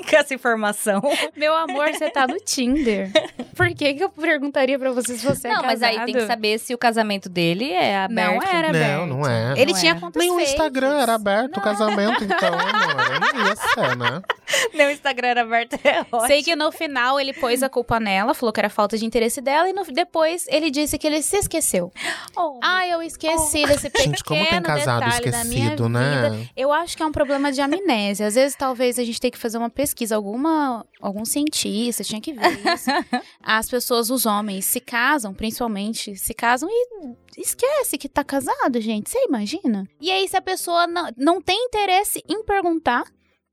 [0.08, 1.02] com essa informação.
[1.36, 3.10] Meu amor, você tá no Tinder.
[3.54, 5.80] Por que, que eu perguntaria pra você se você é não, casado?
[5.80, 8.34] mas aí tem que saber se o casamento dele é aberto.
[8.34, 9.06] Não era Não, aberto.
[9.06, 9.54] não é.
[9.56, 10.40] Ele Não tinha contas Nem o.
[10.40, 13.20] Instagram era aberto, o casamento, então, amor.
[13.34, 14.22] Não ia ser, né?
[14.74, 16.26] Meu Instagram era aberto, é ótimo.
[16.26, 19.40] Sei que no final ele pôs a culpa nela, falou que era falta de interesse
[19.40, 21.92] dela, e no- depois ele disse que ele se esqueceu.
[22.38, 25.88] Oh, Ah, eu esqueci desse pequeno Gente, como tem casado esquecido, vida.
[25.88, 26.48] né?
[26.54, 28.26] Eu acho que é um problema de amnésia.
[28.26, 30.16] Às vezes, talvez a gente tenha que fazer uma pesquisa.
[30.16, 32.90] Alguma, algum cientista tinha que ver isso.
[33.42, 39.08] As pessoas, os homens, se casam, principalmente, se casam e esquece que tá casado, gente.
[39.10, 39.88] Você imagina?
[40.00, 43.04] E aí, se a pessoa não, não tem interesse em perguntar,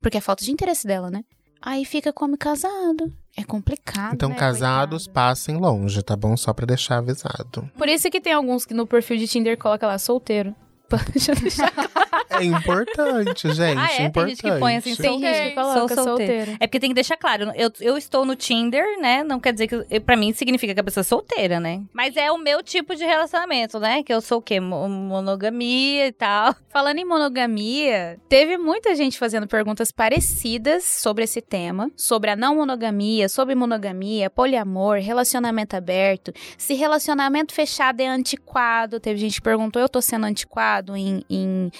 [0.04, 1.24] porque é falta de interesse dela, né?
[1.62, 3.10] Aí fica como casado.
[3.34, 4.12] É complicado.
[4.12, 5.14] Então, né, casados, coitado?
[5.14, 6.36] passem longe, tá bom?
[6.36, 7.70] Só pra deixar avisado.
[7.74, 10.54] Por isso que tem alguns que no perfil de Tinder coloca lá solteiro.
[11.12, 11.72] Deixar
[12.30, 13.78] É importante, gente.
[13.78, 13.96] Ah, é?
[13.96, 14.30] Tem Importante.
[14.30, 16.04] gente que põe assim, Tem gente que coloca Sou solteiro.
[16.44, 16.56] solteiro.
[16.60, 19.22] É porque tem que deixar claro, eu, eu estou no Tinder, né?
[19.24, 19.74] Não quer dizer que.
[19.74, 21.82] eu- Pra mim significa que a pessoa é solteira, né?
[21.92, 24.02] Mas é o meu tipo de relacionamento, né?
[24.02, 24.60] Que eu sou o quê?
[24.60, 26.54] Mo- Monogamia e tal.
[26.70, 32.56] Falando em monogamia, teve muita gente fazendo perguntas parecidas sobre esse tema, sobre a não
[32.56, 38.98] monogamia, sobre monogamia, poliamor, relacionamento aberto, se relacionamento fechado é antiquado.
[39.00, 41.70] Teve gente que perguntou, eu tô sendo antiquado em, em,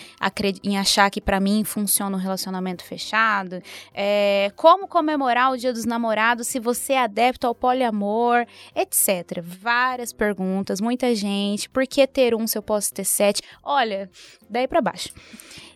[0.62, 3.62] em achar que pra mim funciona um relacionamento fechado?
[3.92, 9.42] É, como comemorar o Dia dos Namorados se você é adepto ao poliamor, etc.
[9.42, 11.68] Várias perguntas, muita gente.
[11.68, 13.42] Por que ter um se eu posso ter sete?
[13.62, 14.10] Olha,
[14.48, 15.10] daí pra baixo.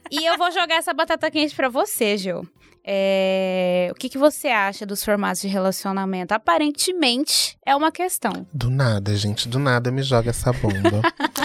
[0.10, 2.46] E eu vou jogar essa batata quente pra você, Gil.
[2.84, 6.32] É, O que, que você acha dos formatos de relacionamento?
[6.32, 8.46] Aparentemente é uma questão.
[8.52, 11.02] Do nada, gente, do nada me joga essa bomba.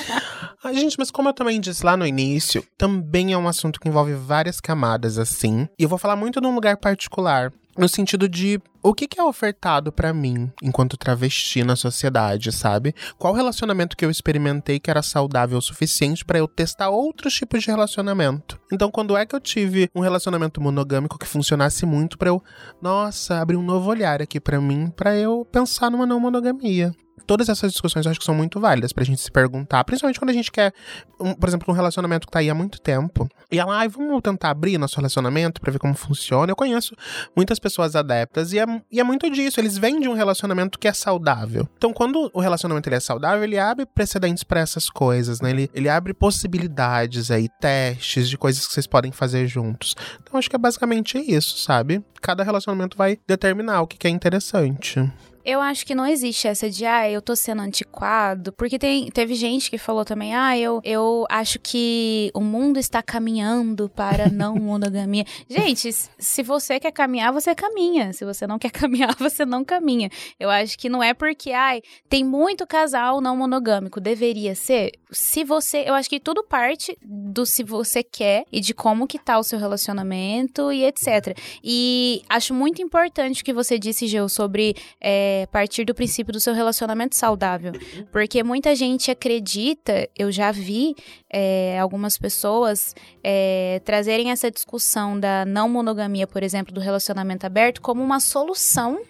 [0.64, 3.90] Ai, gente, mas como eu também disse lá no início, também é um assunto que
[3.90, 5.68] envolve várias camadas, assim.
[5.78, 7.52] E eu vou falar muito num lugar particular.
[7.78, 12.94] No sentido de o que, que é ofertado pra mim enquanto travesti na sociedade, sabe?
[13.18, 17.64] Qual relacionamento que eu experimentei que era saudável o suficiente pra eu testar outros tipos
[17.64, 18.60] de relacionamento?
[18.72, 22.44] Então, quando é que eu tive um relacionamento monogâmico que funcionasse muito pra eu,
[22.82, 26.94] nossa, abrir um novo olhar aqui pra mim, pra eu pensar numa não monogamia?
[27.26, 30.30] Todas essas discussões eu acho que são muito válidas pra gente se perguntar, principalmente quando
[30.30, 30.74] a gente quer,
[31.20, 33.28] um, por exemplo, um relacionamento que tá aí há muito tempo.
[33.52, 36.52] E ela, ai, vamos tentar abrir nosso relacionamento pra ver como funciona.
[36.52, 36.96] Eu conheço
[37.36, 39.60] muitas pessoas adeptas e é, e é muito disso.
[39.60, 41.68] Eles vêm de um relacionamento que é saudável.
[41.78, 45.52] Então, quando o relacionamento ele é saudável, ele abre precedentes pra essas coisas, né?
[45.52, 49.96] Ele, ele abre possibilidades aí, testes de coisas que vocês podem fazer juntos.
[50.22, 52.04] Então, acho que é basicamente isso, sabe?
[52.22, 55.00] Cada relacionamento vai determinar o que, que é interessante.
[55.46, 59.36] Eu acho que não existe essa de, ah, eu tô sendo antiquado, porque tem, teve
[59.36, 64.56] gente que falou também, ah, eu, eu acho que o mundo está caminhando para não
[64.58, 65.26] monogamia.
[65.50, 68.14] gente, se você quer caminhar, você caminha.
[68.14, 70.10] Se você não quer caminhar, você não caminha.
[70.40, 74.92] Eu acho que não é porque, ai, tem muito casal não monogâmico, deveria ser.
[75.12, 79.20] Se você, eu acho que tudo parte do se você quer e de como que
[79.20, 81.38] tá o seu relacionamento e etc.
[81.64, 86.40] E acho muito importante o que você disse, Gil, sobre é, partir do princípio do
[86.40, 87.74] seu relacionamento saudável.
[88.12, 90.96] Porque muita gente acredita, eu já vi
[91.30, 97.82] é, algumas pessoas é, trazerem essa discussão da não monogamia, por exemplo, do relacionamento aberto,
[97.82, 99.02] como uma solução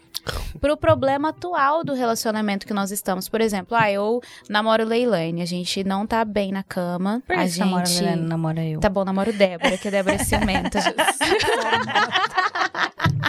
[0.59, 3.27] pro problema atual do relacionamento que nós estamos.
[3.27, 7.21] Por exemplo, ah, eu namoro Leilane, a gente não tá bem na cama.
[7.25, 8.03] Por a você namora, gente...
[8.03, 8.79] Helena, namora eu?
[8.79, 10.79] Tá bom, namoro Débora, que a Débora é ciumenta.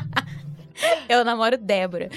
[1.09, 2.09] Eu namoro Débora.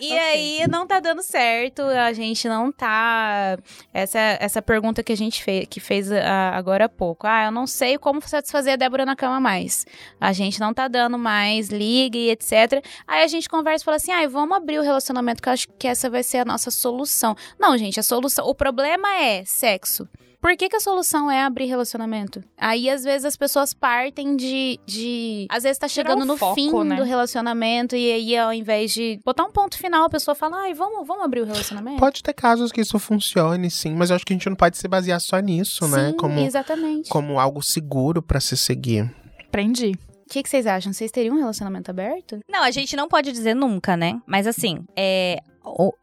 [0.00, 3.58] E aí não tá dando certo, a gente não tá.
[3.92, 7.26] Essa, essa pergunta que a gente fez, que fez ah, agora há pouco.
[7.26, 9.84] Ah, eu não sei como satisfazer a Débora na cama mais.
[10.20, 12.84] A gente não tá dando mais, liga e etc.
[13.06, 15.68] Aí a gente conversa e fala assim: ah, vamos abrir o relacionamento, que eu acho
[15.78, 17.36] que essa vai ser a nossa solução.
[17.58, 18.46] Não, gente, a solução.
[18.46, 20.08] O problema é sexo.
[20.46, 22.40] Por que, que a solução é abrir relacionamento?
[22.56, 24.78] Aí, às vezes, as pessoas partem de.
[24.86, 26.94] de às vezes tá chegando o no foco, fim né?
[26.94, 30.72] do relacionamento, e aí, ao invés de botar um ponto final, a pessoa fala, ai,
[30.72, 31.98] vamos, vamos abrir o relacionamento.
[31.98, 34.76] Pode ter casos que isso funcione, sim, mas eu acho que a gente não pode
[34.78, 36.10] se basear só nisso, né?
[36.10, 37.08] Sim, Como, exatamente.
[37.08, 39.12] como algo seguro pra se seguir.
[39.48, 39.94] Aprendi.
[40.28, 40.92] O que, que vocês acham?
[40.92, 42.38] Vocês teriam um relacionamento aberto?
[42.48, 44.20] Não, a gente não pode dizer nunca, né?
[44.24, 45.40] Mas assim, é,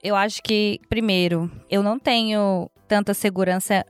[0.04, 3.86] eu acho que, primeiro, eu não tenho tanta segurança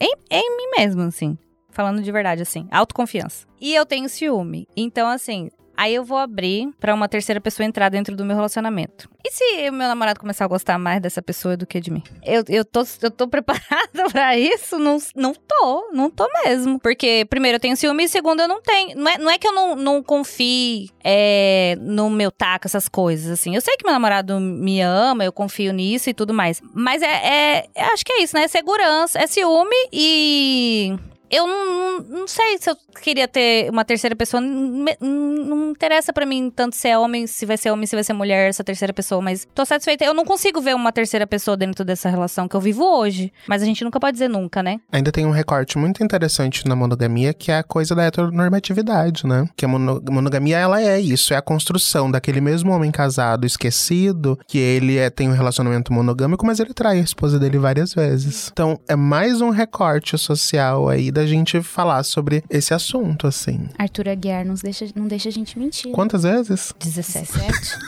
[0.00, 1.36] em, em mim mesmo, assim.
[1.70, 2.66] Falando de verdade, assim.
[2.70, 3.46] Autoconfiança.
[3.60, 4.66] E eu tenho ciúme.
[4.76, 5.50] Então, assim.
[5.76, 9.08] Aí eu vou abrir pra uma terceira pessoa entrar dentro do meu relacionamento.
[9.24, 12.02] E se o meu namorado começar a gostar mais dessa pessoa do que de mim?
[12.24, 14.78] Eu, eu, tô, eu tô preparada pra isso?
[14.78, 16.78] Não, não tô, não tô mesmo.
[16.78, 18.96] Porque, primeiro, eu tenho ciúme e, segundo, eu não tenho.
[18.96, 23.30] Não é, não é que eu não, não confie é, no meu taco, essas coisas,
[23.30, 23.54] assim.
[23.54, 26.62] Eu sei que meu namorado me ama, eu confio nisso e tudo mais.
[26.72, 28.44] Mas é- é- acho que é isso, né?
[28.44, 30.94] É segurança, é ciúme e.
[31.30, 34.40] Eu não, não, sei se eu queria ter uma terceira pessoa.
[34.40, 38.04] Não, não interessa pra mim tanto se é homem, se vai ser homem, se vai
[38.04, 39.20] ser mulher, essa terceira pessoa.
[39.20, 40.04] Mas tô satisfeita.
[40.04, 43.32] Eu não consigo ver uma terceira pessoa dentro dessa relação que eu vivo hoje.
[43.46, 44.78] Mas a gente nunca pode dizer nunca, né?
[44.92, 49.48] Ainda tem um recorte muito interessante na monogamia, que é a coisa da heteronormatividade, né?
[49.56, 54.38] Que a mono- monogamia, ela é isso, é a construção daquele mesmo homem casado, esquecido,
[54.46, 58.48] que ele é, tem um relacionamento monogâmico, mas ele trai a esposa dele várias vezes.
[58.52, 63.68] Então, é mais um recorte social aí da gente falar sobre esse assunto, assim.
[63.78, 65.90] Arthur Aguiar nos deixa, não deixa a gente mentir.
[65.92, 66.74] Quantas vezes?
[66.78, 67.32] 17.
[67.32, 67.78] 17?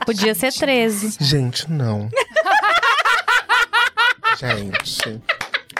[0.06, 1.18] Podia ser 13.
[1.20, 2.08] Gente, não.
[4.40, 5.20] gente,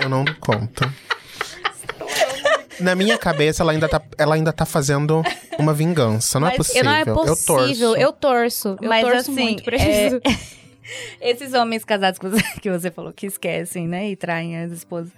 [0.01, 0.93] eu não dou conta.
[2.79, 5.23] Na minha cabeça, ela ainda tá, ela ainda tá fazendo
[5.59, 6.39] uma vingança.
[6.39, 6.85] Não é Mas possível.
[6.85, 7.27] não é possível.
[7.27, 7.97] Eu torço.
[7.97, 8.77] Eu torço.
[8.83, 10.21] Eu Mas, torço assim, muito por é- isso.
[11.21, 14.11] Esses homens casados que você, que você falou que esquecem, né?
[14.11, 15.13] E traem as esposas.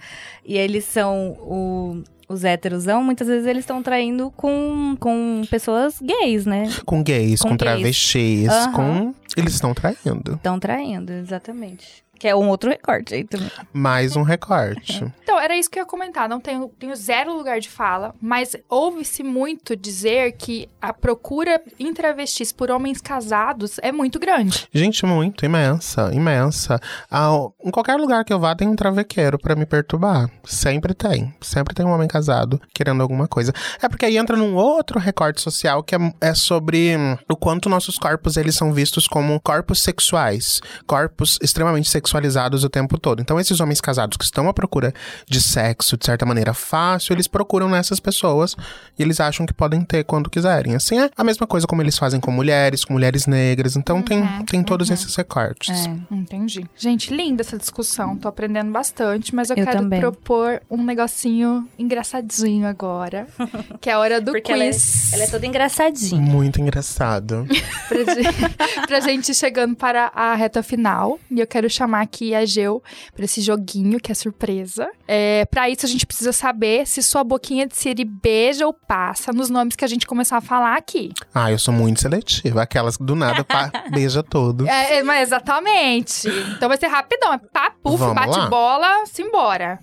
[0.44, 6.46] E eles são o- os héterosão, muitas vezes eles estão traindo com, com pessoas gays,
[6.46, 6.64] né?
[6.86, 7.58] Com gays, com, Com gays.
[7.58, 8.72] travestis, Aham.
[8.72, 9.14] com.
[9.36, 10.34] Eles estão traindo.
[10.34, 12.03] Estão traindo, exatamente.
[12.18, 13.50] Que é um outro recorte aí também.
[13.72, 15.04] Mais um recorte.
[15.22, 16.28] Então, era isso que eu ia comentar.
[16.28, 21.92] Não tenho, tenho zero lugar de fala, mas ouve-se muito dizer que a procura em
[21.92, 24.68] travestis por homens casados é muito grande.
[24.72, 26.80] Gente, muito, imensa, imensa.
[27.10, 27.30] Ah,
[27.64, 30.30] em qualquer lugar que eu vá, tem um travequeiro pra me perturbar.
[30.44, 31.34] Sempre tem.
[31.40, 33.52] Sempre tem um homem casado querendo alguma coisa.
[33.82, 36.94] É porque aí entra num outro recorte social que é, é sobre
[37.28, 40.60] o quanto nossos corpos eles são vistos como corpos sexuais.
[40.86, 43.20] Corpos extremamente sexualizados o tempo todo.
[43.20, 44.92] Então, esses homens casados que estão à procura
[45.26, 48.54] de sexo, de certa maneira, fácil, eles procuram nessas pessoas
[48.98, 50.74] e eles acham que podem ter quando quiserem.
[50.74, 53.76] Assim, é a mesma coisa como eles fazem com mulheres, com mulheres negras.
[53.76, 55.88] Então, tem, tem todos esses recortes.
[56.10, 56.66] Entendi.
[56.76, 58.16] Gente, linda essa discussão.
[58.16, 60.00] Tô aprendendo bastante, mas eu, Eu quero também.
[60.00, 63.26] propor um negocinho engraçadinho agora.
[63.80, 65.12] que é a hora do Porque ela é, quiz.
[65.12, 66.20] ela é toda engraçadinha.
[66.20, 67.46] Muito engraçado.
[67.88, 71.18] pra, gente, pra gente ir chegando para a reta final.
[71.30, 72.82] E eu quero chamar aqui a Geu
[73.14, 74.88] pra esse joguinho, que é surpresa.
[75.06, 79.32] É, pra isso, a gente precisa saber se sua boquinha de siri beija ou passa
[79.32, 81.12] nos nomes que a gente começar a falar aqui.
[81.34, 82.62] Ah, eu sou muito seletiva.
[82.62, 84.66] Aquelas que do nada pá, beija todos.
[84.66, 86.28] É, é, mas exatamente.
[86.56, 87.32] Então vai ser rapidão.
[87.32, 88.46] É pá, puf, Vamos bate lá?
[88.48, 89.78] bola, simbora.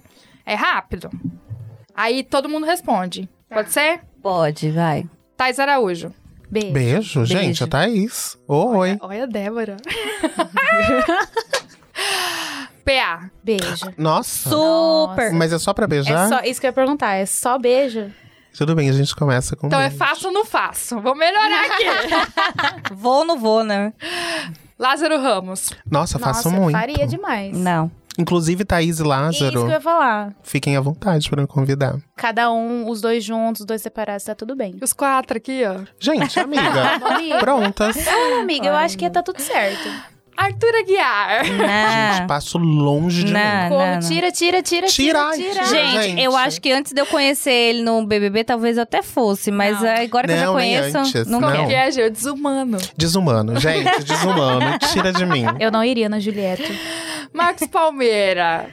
[0.45, 1.10] É rápido.
[1.95, 3.30] Aí todo mundo responde.
[3.50, 4.02] Pode ser?
[4.21, 5.06] Pode, vai.
[5.38, 6.13] Thais Araújo.
[6.50, 6.74] Beijo.
[6.74, 7.63] Beijo, gente, Beijo.
[7.63, 8.38] a Thaís.
[8.47, 8.97] Oi.
[9.00, 9.78] Olha a Débora.
[12.99, 13.30] PA.
[13.43, 13.86] Beijo.
[13.97, 14.49] Nossa.
[14.49, 15.32] Super!
[15.34, 16.25] Mas é só pra beijar?
[16.25, 18.12] É só, isso que eu ia perguntar, é só beijo?
[18.58, 19.97] Tudo bem, a gente começa com Então é beijo.
[19.97, 20.99] faço ou não faço?
[20.99, 21.86] Vou melhorar aqui.
[22.93, 23.93] Vou ou não vou, né?
[24.77, 25.69] Lázaro Ramos.
[25.89, 26.77] Nossa, faço Nossa, muito.
[26.77, 27.56] faria demais.
[27.58, 27.89] Não.
[28.19, 30.34] Inclusive, Thaís e Isso que Lázaro, eu ia falar.
[30.43, 31.95] fiquem à vontade pra me convidar.
[32.17, 34.75] Cada um, os dois juntos, os dois separados, tá tudo bem.
[34.82, 35.86] Os quatro aqui, ó.
[35.97, 36.99] Gente, amiga,
[37.39, 37.95] prontas.
[38.41, 39.88] amiga, eu acho que tá tudo certo.
[40.45, 41.43] Arthur Aguiar.
[42.19, 42.27] Não.
[42.27, 43.39] Passo longe de mim.
[43.39, 43.80] Não, Como?
[43.86, 43.99] não, não.
[44.01, 45.63] Tira, tira, tira, Tira, tira, tira.
[45.65, 46.01] tira.
[46.01, 49.51] Gente, eu acho que antes de eu conhecer ele no BBB, talvez eu até fosse,
[49.51, 49.89] mas Não.
[49.89, 51.49] agora que eu já conheço, antes, não, não.
[51.51, 51.91] Como quero.
[51.93, 52.10] que é?
[52.10, 52.77] Desumano.
[52.97, 54.80] Desumano, gente, desumano.
[54.91, 55.45] Tira de mim.
[55.60, 56.63] Eu não iria na Julieta.
[57.34, 58.67] Marcos Palmeira.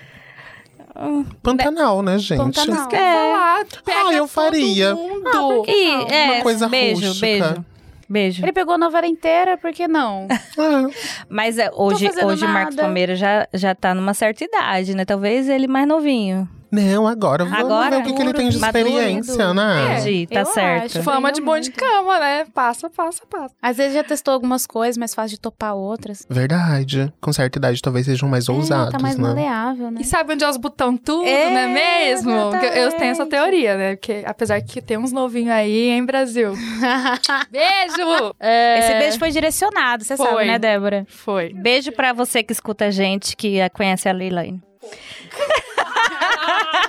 [1.42, 2.38] Pantanal, né, gente?
[2.38, 2.90] Pantanal.
[2.90, 3.64] Falar?
[3.84, 4.94] Pega Ah, eu faria.
[4.94, 5.64] Mundo.
[5.68, 7.20] Ih, é, Uma coisa beijo, rústica.
[7.26, 7.64] beijo.
[8.08, 8.42] Beijo.
[8.44, 10.26] Ele pegou a novela inteira, por que não?
[10.58, 10.88] Ah,
[11.28, 12.74] Mas é, hoje, hoje o Marcos.
[12.74, 15.04] Palmeira já, já tá numa certa idade, né?
[15.04, 16.48] Talvez ele mais novinho.
[16.70, 17.90] Não, agora vamos Agora?
[17.90, 19.98] ver o que, que ele tem de Maduro, experiência, né?
[20.00, 20.84] Entendi, tá eu certo.
[20.84, 21.02] acho.
[21.02, 22.46] Fama de bom de cama, né?
[22.52, 23.54] Passa, passa, passa.
[23.62, 26.26] Às vezes já testou algumas coisas, mas fácil de topar outras.
[26.28, 27.12] Verdade.
[27.20, 29.28] Com certa idade talvez sejam mais ousados, é, tá mais né?
[29.28, 30.00] maleável, né?
[30.00, 32.30] E sabe onde é os botão tudo, É, não é mesmo?
[32.30, 33.96] Eu eu tenho essa teoria, né?
[33.96, 36.52] Porque apesar que tem uns novinhos aí, hein, Brasil?
[37.50, 38.34] Beijo!
[38.40, 40.44] É, Esse beijo foi direcionado, você sabe, Foi.
[40.46, 41.06] né, Débora?
[41.08, 41.52] Foi.
[41.52, 44.60] Beijo pra você que escuta a gente, que conhece a Leilane.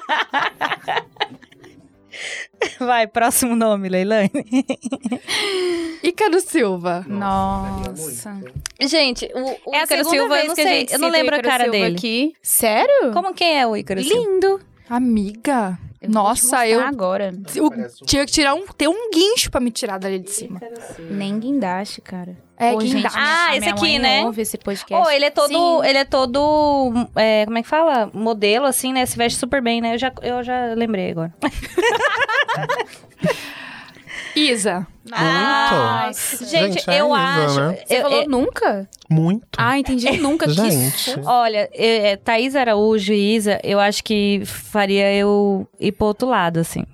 [2.80, 4.30] Vai, próximo nome, Leilane.
[6.04, 7.06] Ícaro Silva.
[7.08, 8.42] Nossa.
[8.82, 11.00] Gente, o, o É a Ícaro Silva, vez eu não que a sei, gente eu
[11.00, 11.96] não lembro a cara Silva dele.
[11.96, 12.34] aqui.
[12.42, 13.12] Sério?
[13.14, 14.16] Como quem é o Ícaro Silva?
[14.16, 14.62] Lindo.
[14.90, 15.78] Amiga.
[16.02, 17.34] Eu Nossa, eu agora.
[17.56, 17.70] eu
[18.06, 20.60] tinha que tirar um, ter um guincho pra me tirar dali de cima.
[21.10, 22.38] Nem guindaste, cara.
[22.62, 24.26] É, Ô, gente, Ah, esse minha aqui, né?
[24.26, 25.08] ouve esse podcast.
[25.08, 25.88] Oh, ele é todo, Sim.
[25.88, 28.10] ele é todo, é, como é que fala?
[28.14, 29.06] Modelo, assim, né?
[29.06, 29.94] Se veste super bem, né?
[29.94, 31.34] Eu já, eu já lembrei agora.
[34.36, 34.86] Isa.
[35.12, 36.46] Ah, Muito.
[36.50, 37.60] Gente, Gente, é eu Isa, acho...
[37.62, 37.78] né?
[37.86, 38.90] Você eu- falou eu- nunca?
[39.10, 39.48] Muito.
[39.58, 40.06] Ah, entendi.
[40.22, 40.46] Nunca.
[40.46, 41.20] Que Gente.
[41.26, 46.28] Olha, é, é, Thaís Araújo e Isa, eu acho que faria eu ir pro outro
[46.30, 46.86] lado, assim.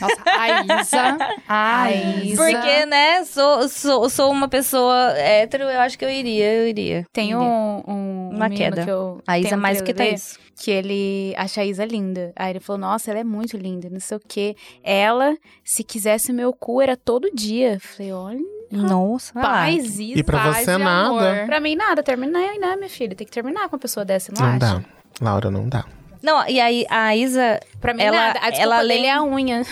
[0.00, 1.18] Nossa, a Isa.
[1.48, 2.42] A Isa.
[2.42, 7.06] Porque, né, sou, sou, sou uma pessoa hétero, eu acho que eu iria, eu iria.
[7.12, 7.38] Tem Iria.
[7.38, 8.84] um, um Uma menino queda.
[8.84, 10.38] que eu A Isa tenho mais que TLD, Thaís.
[10.56, 12.32] que ele acha a Isa linda.
[12.36, 14.56] Aí ele falou, nossa, ela é muito linda, não sei o quê.
[14.82, 17.78] Ela, se quisesse meu cu, era todo dia.
[17.80, 20.18] Falei, olha, Nossa, paz, Isa.
[20.18, 21.06] E pra Paz você e nada.
[21.08, 21.46] amor.
[21.46, 22.02] Pra mim, nada.
[22.02, 23.14] Terminei, né, minha filha?
[23.14, 24.58] Tem que terminar com uma pessoa dessa, não, Não acha?
[24.58, 24.82] dá.
[25.20, 25.84] Laura, não dá.
[26.24, 28.40] Não, e aí a Isa, Pra mim, Ela- nada.
[28.42, 29.60] A ela dele lem- é a unha.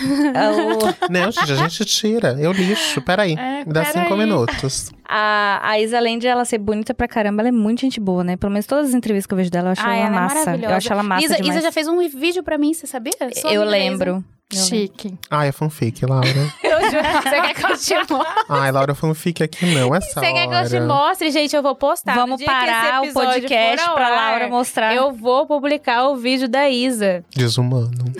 [1.09, 2.37] o- Não, gente, a gente tira.
[2.39, 3.01] Eu lixo.
[3.01, 3.33] Peraí.
[3.33, 4.03] É, Me dá peraí.
[4.03, 4.91] cinco minutos.
[5.03, 8.23] a, a Isa, além de ela ser bonita pra caramba, ela é muito gente boa,
[8.23, 8.37] né?
[8.37, 10.09] Pelo menos todas as entrevistas que eu vejo dela, eu acho Ah, ela ela é
[10.19, 10.35] massa.
[10.35, 10.73] maravilhosa.
[10.73, 11.55] eu acho ela massa Isa, demais.
[11.55, 13.13] Isa já fez um vídeo pra mim, você sabia?
[13.35, 14.23] Sou Eu lembro.
[14.57, 15.13] Chique.
[15.29, 16.27] Ai, é fanfic, Laura.
[16.63, 17.03] Eu juro.
[17.23, 18.43] Você quer que eu te mostre?
[18.49, 21.55] Ai, Laura, fanfic aqui não, essa Você quer que eu te mostre, gente?
[21.55, 22.15] Eu vou postar.
[22.15, 24.95] Vamos parar o podcast pra ar, Laura mostrar.
[24.95, 27.23] Eu vou publicar o vídeo da Isa.
[27.35, 27.91] Desumano.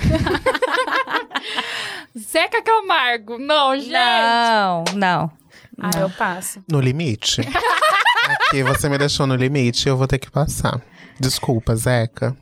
[2.17, 3.38] Zeca Camargo.
[3.38, 3.91] Não, gente.
[3.91, 5.32] Não, não.
[5.80, 6.63] Ah, eu passo.
[6.69, 7.41] No limite.
[8.48, 10.80] Aqui você me deixou no limite, eu vou ter que passar.
[11.19, 12.36] Desculpa, Zeca.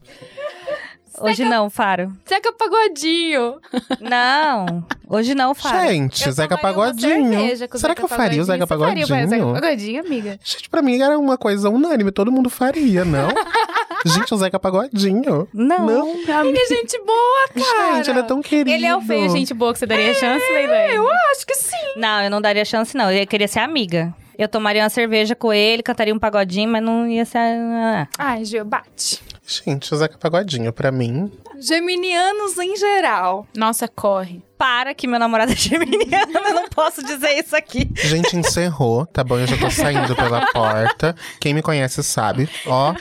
[1.20, 2.12] Hoje não, Faro.
[2.28, 3.56] Zeca Pagodinho.
[4.00, 5.88] Não, hoje não, Faro.
[5.90, 7.40] Gente, Eu Zeca Pagodinho.
[7.40, 9.54] Será Zeca que eu faria o Zeca Você faria o Zeca Pagodinho?
[9.54, 10.40] Pagodinho, amiga?
[10.44, 13.30] Gente, pra mim era uma coisa unânime, todo mundo faria, não?
[14.06, 15.48] Gente, o Zeca Pagodinho.
[15.54, 15.86] Não.
[15.86, 16.10] Não,
[16.46, 17.96] Ele é gente boa, cara.
[17.98, 18.72] gente, ele é tão querido.
[18.72, 20.96] Ele é o feio, gente boa, que você daria chance, Leilani?
[20.96, 21.76] Eu acho que sim.
[21.98, 23.12] Não, eu não daria chance, não.
[23.12, 24.12] Eu queria ser amiga.
[24.36, 27.38] Eu tomaria uma cerveja com ele, cantaria um pagodinho, mas não ia ser.
[27.38, 28.08] ah.
[28.18, 29.22] Ai, Gil, bate.
[29.52, 31.30] Gente, o Zeca Pagodinho, pra mim.
[31.60, 33.46] Geminianos em geral.
[33.56, 34.42] Nossa, corre.
[34.58, 37.90] Para que meu namorado é geminiano, eu não posso dizer isso aqui.
[37.96, 39.38] Gente, encerrou, tá bom?
[39.40, 41.16] Eu já tô saindo pela porta.
[41.40, 42.48] Quem me conhece sabe.
[42.66, 42.94] Ó,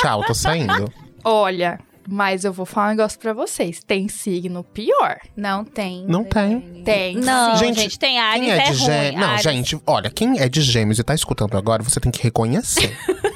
[0.00, 0.92] tchau, tô saindo.
[1.24, 3.80] Olha, mas eu vou falar um negócio pra vocês.
[3.86, 5.16] Tem signo pior.
[5.36, 6.04] Não tem.
[6.06, 6.82] Não Leilani.
[6.84, 7.16] Tem.
[7.16, 8.76] Não, Gente, gente, tem Ares, Quem é é, de ruim.
[8.86, 9.20] gêmeos?
[9.20, 12.22] Não, Ares- gente, olha, quem é de gêmeos e tá escutando agora, você tem que
[12.22, 12.94] reconhecer.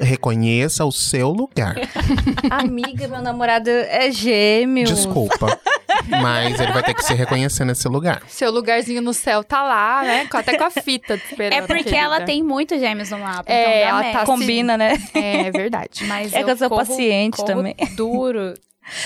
[0.00, 1.76] Reconheça o seu lugar.
[2.50, 4.86] Amiga, meu namorado é gêmeo.
[4.86, 5.60] Desculpa.
[6.08, 8.22] Mas ele vai ter que se reconhecer nesse lugar.
[8.26, 10.28] Seu lugarzinho no céu tá lá, né?
[10.32, 11.58] Até com a fita te esperando.
[11.62, 12.02] É porque querida.
[12.02, 13.44] ela tem muitos gêmeos no mapa.
[13.52, 14.94] É, então ela tá Combina, né?
[15.14, 16.04] É verdade.
[16.06, 17.74] Mas É que eu sou corro- paciente corro também.
[17.96, 18.54] duro.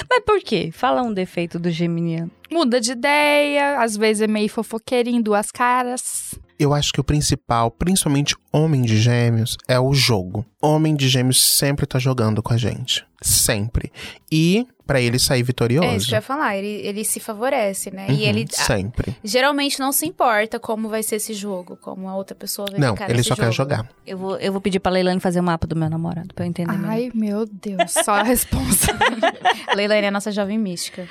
[0.09, 0.71] Mas por quê?
[0.73, 2.31] Fala um defeito do geminiano.
[2.51, 6.35] Muda de ideia, às vezes é meio fofoqueirinho, duas caras.
[6.59, 10.47] Eu acho que o principal, principalmente homem de gêmeos, é o jogo.
[10.63, 13.05] Homem de gêmeos sempre tá jogando com a gente.
[13.21, 13.91] Sempre.
[14.31, 15.89] E pra ele sair vitorioso.
[15.89, 16.57] É isso que eu ia falar.
[16.57, 18.07] Ele, ele se favorece, né?
[18.09, 19.17] Uhum, E ele a- Sempre.
[19.25, 22.95] geralmente não se importa como vai ser esse jogo, como a outra pessoa vai Não,
[22.95, 23.55] ficar ele nesse só quer jogo.
[23.55, 23.89] jogar.
[24.07, 26.49] Eu vou, eu vou pedir pra Leilani fazer o mapa do meu namorado, pra eu
[26.49, 26.91] entender melhor.
[26.91, 28.97] Ai, meu Deus, só a resposta.
[29.75, 31.09] Leilani é a nossa jovem mística.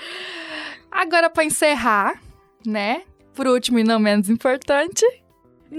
[0.92, 2.14] Agora, pra encerrar,
[2.66, 3.02] né?
[3.34, 5.04] Por último e não menos importante,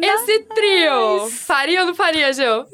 [0.02, 1.28] esse trio.
[1.30, 2.66] Faria ou não faria, Gil?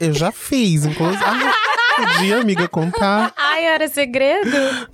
[0.00, 1.22] Eu já fiz, inclusive.
[1.24, 1.52] Ah,
[1.96, 3.32] podia, amiga, contar.
[3.34, 4.50] Ai, era segredo?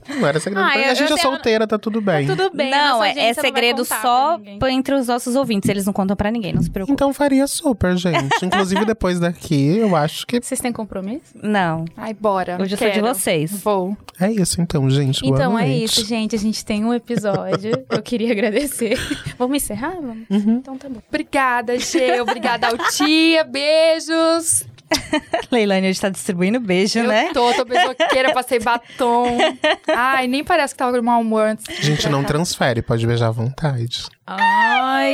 [0.08, 0.64] Não era segredo.
[0.64, 2.28] Eu- a gente é solteira, tá tudo bem.
[2.28, 2.70] Tudo bem.
[2.70, 4.58] não, é, é segredo só pra ninguém.
[4.60, 5.68] pra- entre os nossos ouvintes.
[5.68, 6.92] Eles não contam pra ninguém, não se preocupe.
[6.92, 8.44] Então faria super, gente.
[8.44, 11.34] Inclusive, depois daqui, eu acho que Vocês têm compromisso?
[11.42, 11.84] Não.
[11.96, 12.56] Ai, bora.
[12.60, 13.50] Hoje eu sou de vocês.
[13.62, 13.96] Vou.
[14.20, 15.22] é isso, então, gente.
[15.22, 16.36] Boa então é isso, gente.
[16.36, 17.84] A gente tem um episódio.
[17.90, 18.96] eu queria agradecer.
[19.36, 19.96] Vamos encerrar?
[20.00, 20.24] Vamos?
[20.30, 20.58] Uhum.
[20.58, 21.00] Então tá bom.
[21.08, 22.20] Obrigada, Gê.
[22.20, 23.42] Obrigada ao tia.
[23.42, 24.66] Beijos.
[25.50, 27.30] Leilane hoje tá distribuindo beijo, eu né?
[27.32, 29.38] tô, tô beijoqueira, passei batom.
[29.88, 31.64] Ai, nem parece que tava com mau humor antes.
[31.80, 34.04] Gente, não transfere, pode beijar à vontade.
[34.26, 35.12] Ai!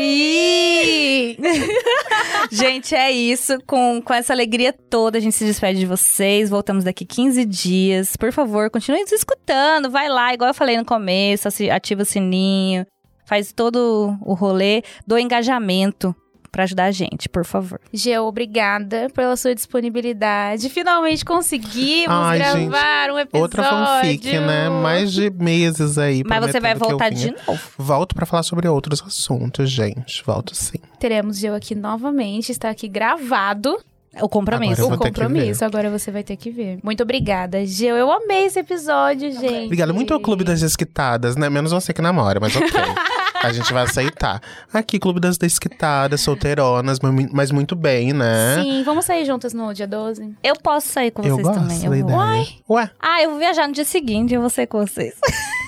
[2.53, 3.59] gente, é isso.
[3.67, 6.51] Com, com essa alegria toda, a gente se despede de vocês.
[6.51, 8.17] Voltamos daqui 15 dias.
[8.17, 9.91] Por favor, continue nos escutando.
[9.91, 12.87] Vai lá, igual eu falei no começo, ativa o sininho.
[13.25, 16.15] Faz todo o rolê do engajamento
[16.51, 17.81] pra ajudar a gente, por favor.
[17.93, 20.69] Gê, obrigada pela sua disponibilidade.
[20.69, 23.43] Finalmente conseguimos Ai, gente, gravar um episódio.
[23.43, 24.69] Outra fanfic, né?
[24.69, 26.23] Mais de meses aí.
[26.25, 27.61] Mas você vai voltar de novo.
[27.77, 30.23] Volto pra falar sobre outros assuntos, gente.
[30.25, 30.79] Volto sim.
[30.99, 32.51] Teremos Gê aqui novamente.
[32.51, 33.79] Está aqui gravado
[34.21, 34.87] O compromisso.
[34.87, 35.65] O compromisso.
[35.65, 36.79] Agora você vai ter que ver.
[36.83, 37.87] Muito obrigada, Gê.
[37.87, 39.67] Eu amei esse episódio, gente.
[39.67, 39.93] Obrigada.
[39.93, 41.49] Muito ao Clube das Desquitadas, né?
[41.49, 42.69] Menos você que namora, mas ok.
[43.43, 44.41] A gente vai aceitar.
[44.73, 46.99] Aqui, Clube das Desquitadas, solteironas,
[47.33, 48.61] mas- muito bem, né?
[48.63, 50.35] Sim, vamos sair juntas no dia 12?
[50.43, 51.79] Eu posso sair com Eu vocês gosto também.
[51.79, 52.25] da Eu vou.
[52.35, 52.47] ideia.
[52.69, 55.15] Ué, Ah, eu vou viajar no dia seguinte, eu vou ser com vocês.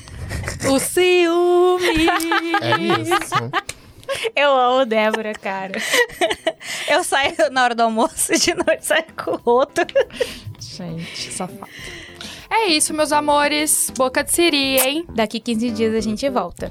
[0.71, 2.07] O ciúme.
[2.61, 3.35] é isso.
[4.37, 5.73] Eu amo Débora, cara.
[6.89, 9.85] Eu saio na hora do almoço e de noite saio com o outro.
[10.59, 11.67] Gente, safado.
[12.51, 13.91] É isso, meus amores.
[13.97, 15.05] Boca de siri, hein?
[15.15, 16.71] Daqui 15 dias a gente volta.